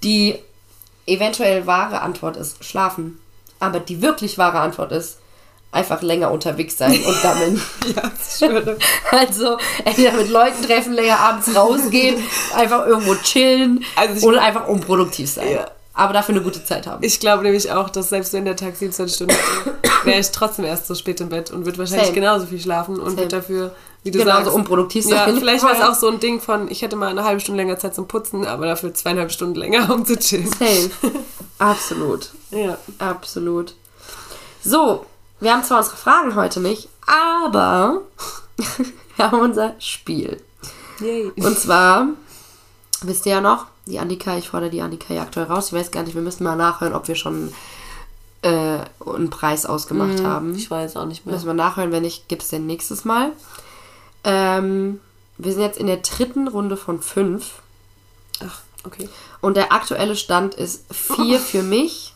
[0.04, 0.38] Die
[1.08, 3.20] eventuell wahre Antwort ist schlafen.
[3.60, 5.18] Aber die wirklich wahre Antwort ist
[5.72, 7.60] einfach länger unterwegs sein und damit
[7.96, 8.78] Ja, das schwöre.
[9.12, 12.22] Also entweder mit Leuten treffen, länger abends rausgehen,
[12.56, 15.50] einfach irgendwo chillen Also oder einfach unproduktiv sein.
[15.52, 15.66] Ja.
[15.94, 17.04] Aber dafür eine gute Zeit haben.
[17.04, 19.36] Ich glaube nämlich auch, dass selbst wenn der Tag 27 Stunden
[20.06, 22.16] wäre ich trotzdem erst so spät im Bett und würde wahrscheinlich Same.
[22.16, 25.38] genauso viel schlafen und würde dafür, wie du Genauso sagst, unproduktiv Ja, sein.
[25.38, 27.78] vielleicht war es auch so ein Ding von, ich hätte mal eine halbe Stunde länger
[27.78, 30.48] Zeit zum Putzen, aber dafür zweieinhalb Stunden länger, um zu chillen.
[30.48, 30.90] Safe.
[31.60, 32.30] Absolut.
[32.52, 32.78] Ja.
[32.98, 33.76] Absolut.
[34.64, 35.06] So,
[35.42, 38.02] wir haben zwar unsere Fragen heute nicht, aber
[39.16, 40.42] wir haben unser Spiel.
[41.00, 41.32] Yay.
[41.36, 42.08] Und zwar,
[43.02, 45.68] wisst ihr ja noch, die Annika, ich fordere die Annika ja aktuell raus.
[45.68, 47.52] Ich weiß gar nicht, wir müssen mal nachhören, ob wir schon
[48.44, 50.56] äh, einen Preis ausgemacht haben.
[50.56, 51.34] Ich weiß auch nicht mehr.
[51.34, 53.32] Müssen wir nachhören, wenn nicht, gibt es den nächstes Mal.
[54.24, 55.02] Ähm,
[55.40, 57.54] wir sind jetzt in der dritten Runde von fünf.
[58.46, 59.10] Ach, okay.
[59.42, 62.14] Und der aktuelle Stand ist vier für mich.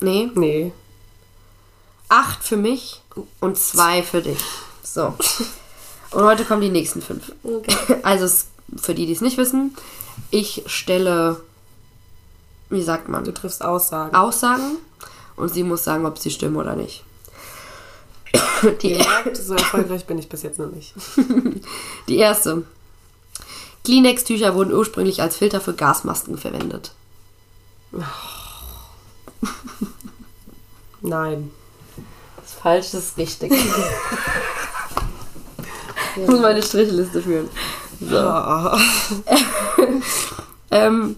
[0.00, 0.72] Nee, Nee.
[2.08, 3.02] Acht für mich
[3.40, 4.38] und zwei für dich.
[4.82, 5.14] So.
[6.12, 7.32] Und heute kommen die nächsten fünf.
[8.02, 8.46] Also es,
[8.76, 9.76] für die, die es nicht wissen,
[10.30, 11.40] ich stelle,
[12.70, 14.14] wie sagt Du man, triffst Aussagen.
[14.14, 14.78] Aussagen
[15.36, 17.04] und sie muss sagen, ob sie stimmen oder nicht.
[18.82, 20.94] Die, Ihr merkt, so erfolgreich bin ich bis jetzt noch nicht.
[22.08, 22.64] die erste.
[23.84, 26.92] Kleenex-Tücher wurden ursprünglich als Filter für Gasmasken verwendet.
[31.02, 31.50] Nein.
[32.66, 33.52] Falsch, das ist richtig.
[36.18, 37.48] Ich muss meine Strichliste führen.
[38.00, 38.16] So.
[38.18, 38.76] Ah.
[40.72, 41.14] Ähm,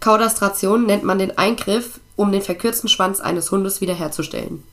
[0.00, 4.64] Kaudastration nennt man den Eingriff, um den verkürzten Schwanz eines Hundes wiederherzustellen.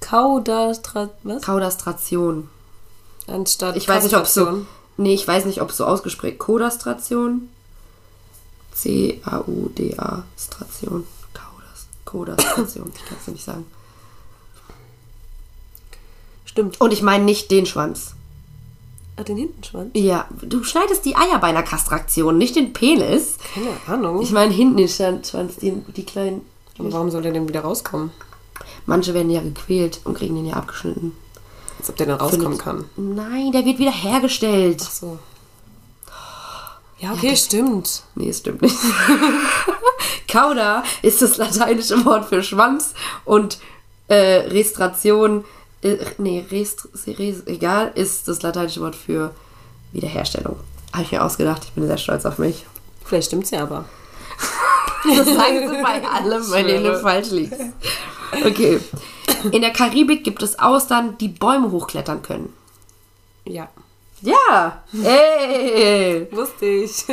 [0.00, 1.10] Kaudastra...
[1.24, 1.42] Was?
[1.42, 2.48] Kaudastration.
[3.26, 4.64] Anstatt Ich weiß nicht, ob so.
[4.96, 6.38] Nee, ich weiß nicht, ob so ausgesprochen.
[6.38, 7.50] Kodastration.
[8.72, 9.20] C-A-U-D-A-Stration.
[12.10, 12.36] Kaudas.
[12.36, 12.92] Kodastration.
[12.94, 13.64] Ich kann es nicht sagen.
[16.44, 16.80] Stimmt.
[16.80, 18.14] Und ich meine nicht den Schwanz.
[19.16, 19.90] Ah, den Hintenschwanz?
[19.94, 23.36] Ja, du schneidest die Eier bei einer Kastration, nicht den Penis.
[23.54, 24.22] Keine Ahnung.
[24.22, 26.40] Ich meine hinten den Schwanz, die, die kleinen.
[26.78, 28.10] Aber warum soll der denn wieder rauskommen?
[28.86, 31.12] Manche werden ja gequält und kriegen den ja abgeschnitten.
[31.78, 32.84] Als ob der dann rauskommen Findet- kann.
[32.96, 34.82] Nein, der wird wieder hergestellt.
[34.86, 35.18] Ach so.
[36.98, 38.02] Ja, okay, stimmt.
[38.14, 38.76] Nee, es stimmt nicht.
[40.28, 42.94] Cauda ist das lateinische Wort für Schwanz
[43.24, 43.58] und
[44.08, 44.14] äh,
[44.48, 45.44] Restration,
[45.82, 49.34] äh, nee, rest, res, egal, ist das lateinische Wort für
[49.92, 50.56] Wiederherstellung.
[50.92, 52.66] Habe ich mir ausgedacht, ich bin sehr stolz auf mich.
[53.04, 53.84] Vielleicht stimmt's ja aber.
[55.02, 56.82] Das sagen sie bei allem, wenn schwöre.
[56.82, 57.58] du falsch liegst.
[58.44, 58.78] Okay.
[59.50, 62.52] In der Karibik gibt es Austern, die Bäume hochklettern können.
[63.46, 63.68] Ja.
[64.20, 64.82] Ja!
[65.02, 66.28] Ey!
[66.32, 67.04] Wusste ich.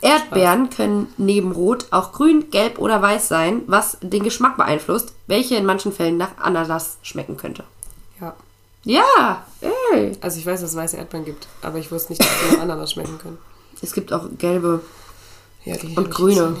[0.00, 5.56] Erdbeeren können neben Rot auch grün, gelb oder weiß sein, was den Geschmack beeinflusst, welche
[5.56, 7.64] in manchen Fällen nach Ananas schmecken könnte.
[8.20, 8.34] Ja.
[8.84, 9.44] Ja!
[9.92, 10.12] Ey!
[10.20, 12.62] Also ich weiß, dass es weiße Erdbeeren gibt, aber ich wusste nicht, dass sie nach
[12.62, 13.38] Ananas schmecken können.
[13.82, 14.80] Es gibt auch gelbe
[15.64, 16.56] Ja, Und grüne.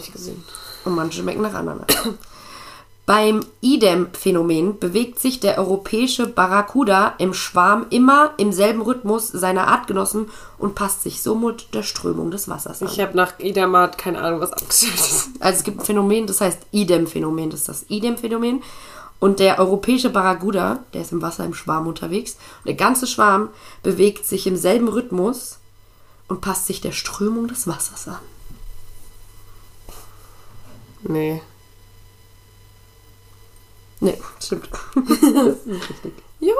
[0.84, 1.86] und manche schmecken nach Ananas.
[3.06, 10.28] Beim Idem-Phänomen bewegt sich der europäische Barracuda im Schwarm immer im selben Rhythmus seiner Artgenossen
[10.58, 12.88] und passt sich somit der Strömung des Wassers an.
[12.88, 15.30] Ich habe nach Idamat keine Ahnung, was abgestellt ist.
[15.40, 18.64] Also es gibt ein Phänomen, das heißt Idem-Phänomen, das ist das Idem-Phänomen.
[19.20, 23.50] Und der europäische Barracuda, der ist im Wasser im Schwarm unterwegs, und der ganze Schwarm
[23.84, 25.58] bewegt sich im selben Rhythmus
[26.26, 28.18] und passt sich der Strömung des Wassers an.
[31.04, 31.40] Nee.
[34.00, 34.68] Nee, stimmt.
[36.40, 36.54] Juhu.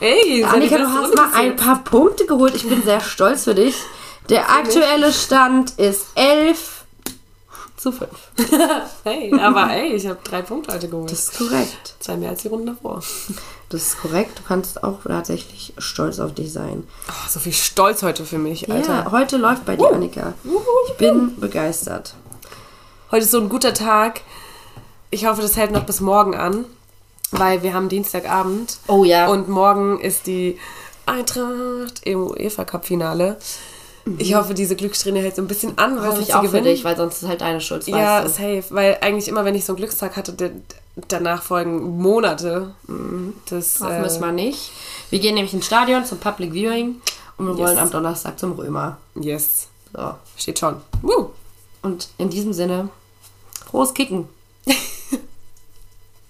[0.00, 2.54] Ey, ist ja die Annika, du hast mal ein paar Punkte geholt.
[2.54, 3.76] Ich bin sehr stolz für dich.
[4.28, 6.84] Der aktuelle Stand ist 11
[7.76, 8.10] zu 5.
[9.04, 11.10] Hey, aber ey, ich habe drei Punkte heute geholt.
[11.10, 11.94] Das ist korrekt.
[12.00, 13.02] Zwei mehr als die Runde davor.
[13.68, 14.38] Das ist korrekt.
[14.38, 16.86] Du kannst auch tatsächlich stolz auf dich sein.
[17.08, 19.04] Oh, so viel Stolz heute für mich, Alter.
[19.04, 20.34] Ja, heute läuft bei dir, Annika.
[20.88, 22.14] Ich bin begeistert.
[23.10, 24.20] Heute ist so ein guter Tag.
[25.10, 26.64] Ich hoffe, das hält noch bis morgen an,
[27.30, 28.78] weil wir haben Dienstagabend.
[28.88, 29.28] Oh ja.
[29.28, 30.58] Und morgen ist die
[31.06, 33.38] Eintracht im UEFA Cup Finale.
[34.16, 36.64] Ich hoffe, diese Glückssträhne hält so ein bisschen an, weil Hoffe ich auch für gewinnen.
[36.64, 37.86] dich, weil sonst ist halt deine Schuld.
[37.88, 38.28] Ja, du.
[38.28, 38.64] safe.
[38.70, 40.34] Weil eigentlich immer, wenn ich so einen Glückstag hatte,
[41.08, 42.74] danach folgen Monate.
[43.50, 44.70] Das, Hoffen wir es äh, mal nicht.
[45.10, 47.02] Wir gehen nämlich ins Stadion zum Public Viewing
[47.36, 47.60] und wir Yes.
[47.68, 48.96] wollen am Donnerstag zum Römer.
[49.14, 49.68] yes.
[49.94, 50.14] So.
[50.36, 50.76] Steht schon.
[51.02, 51.30] Woo.
[51.82, 52.88] Und in diesem Sinne,
[53.70, 54.28] frohes Kicken.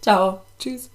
[0.01, 0.43] Ciao.
[0.59, 0.91] Tschüss.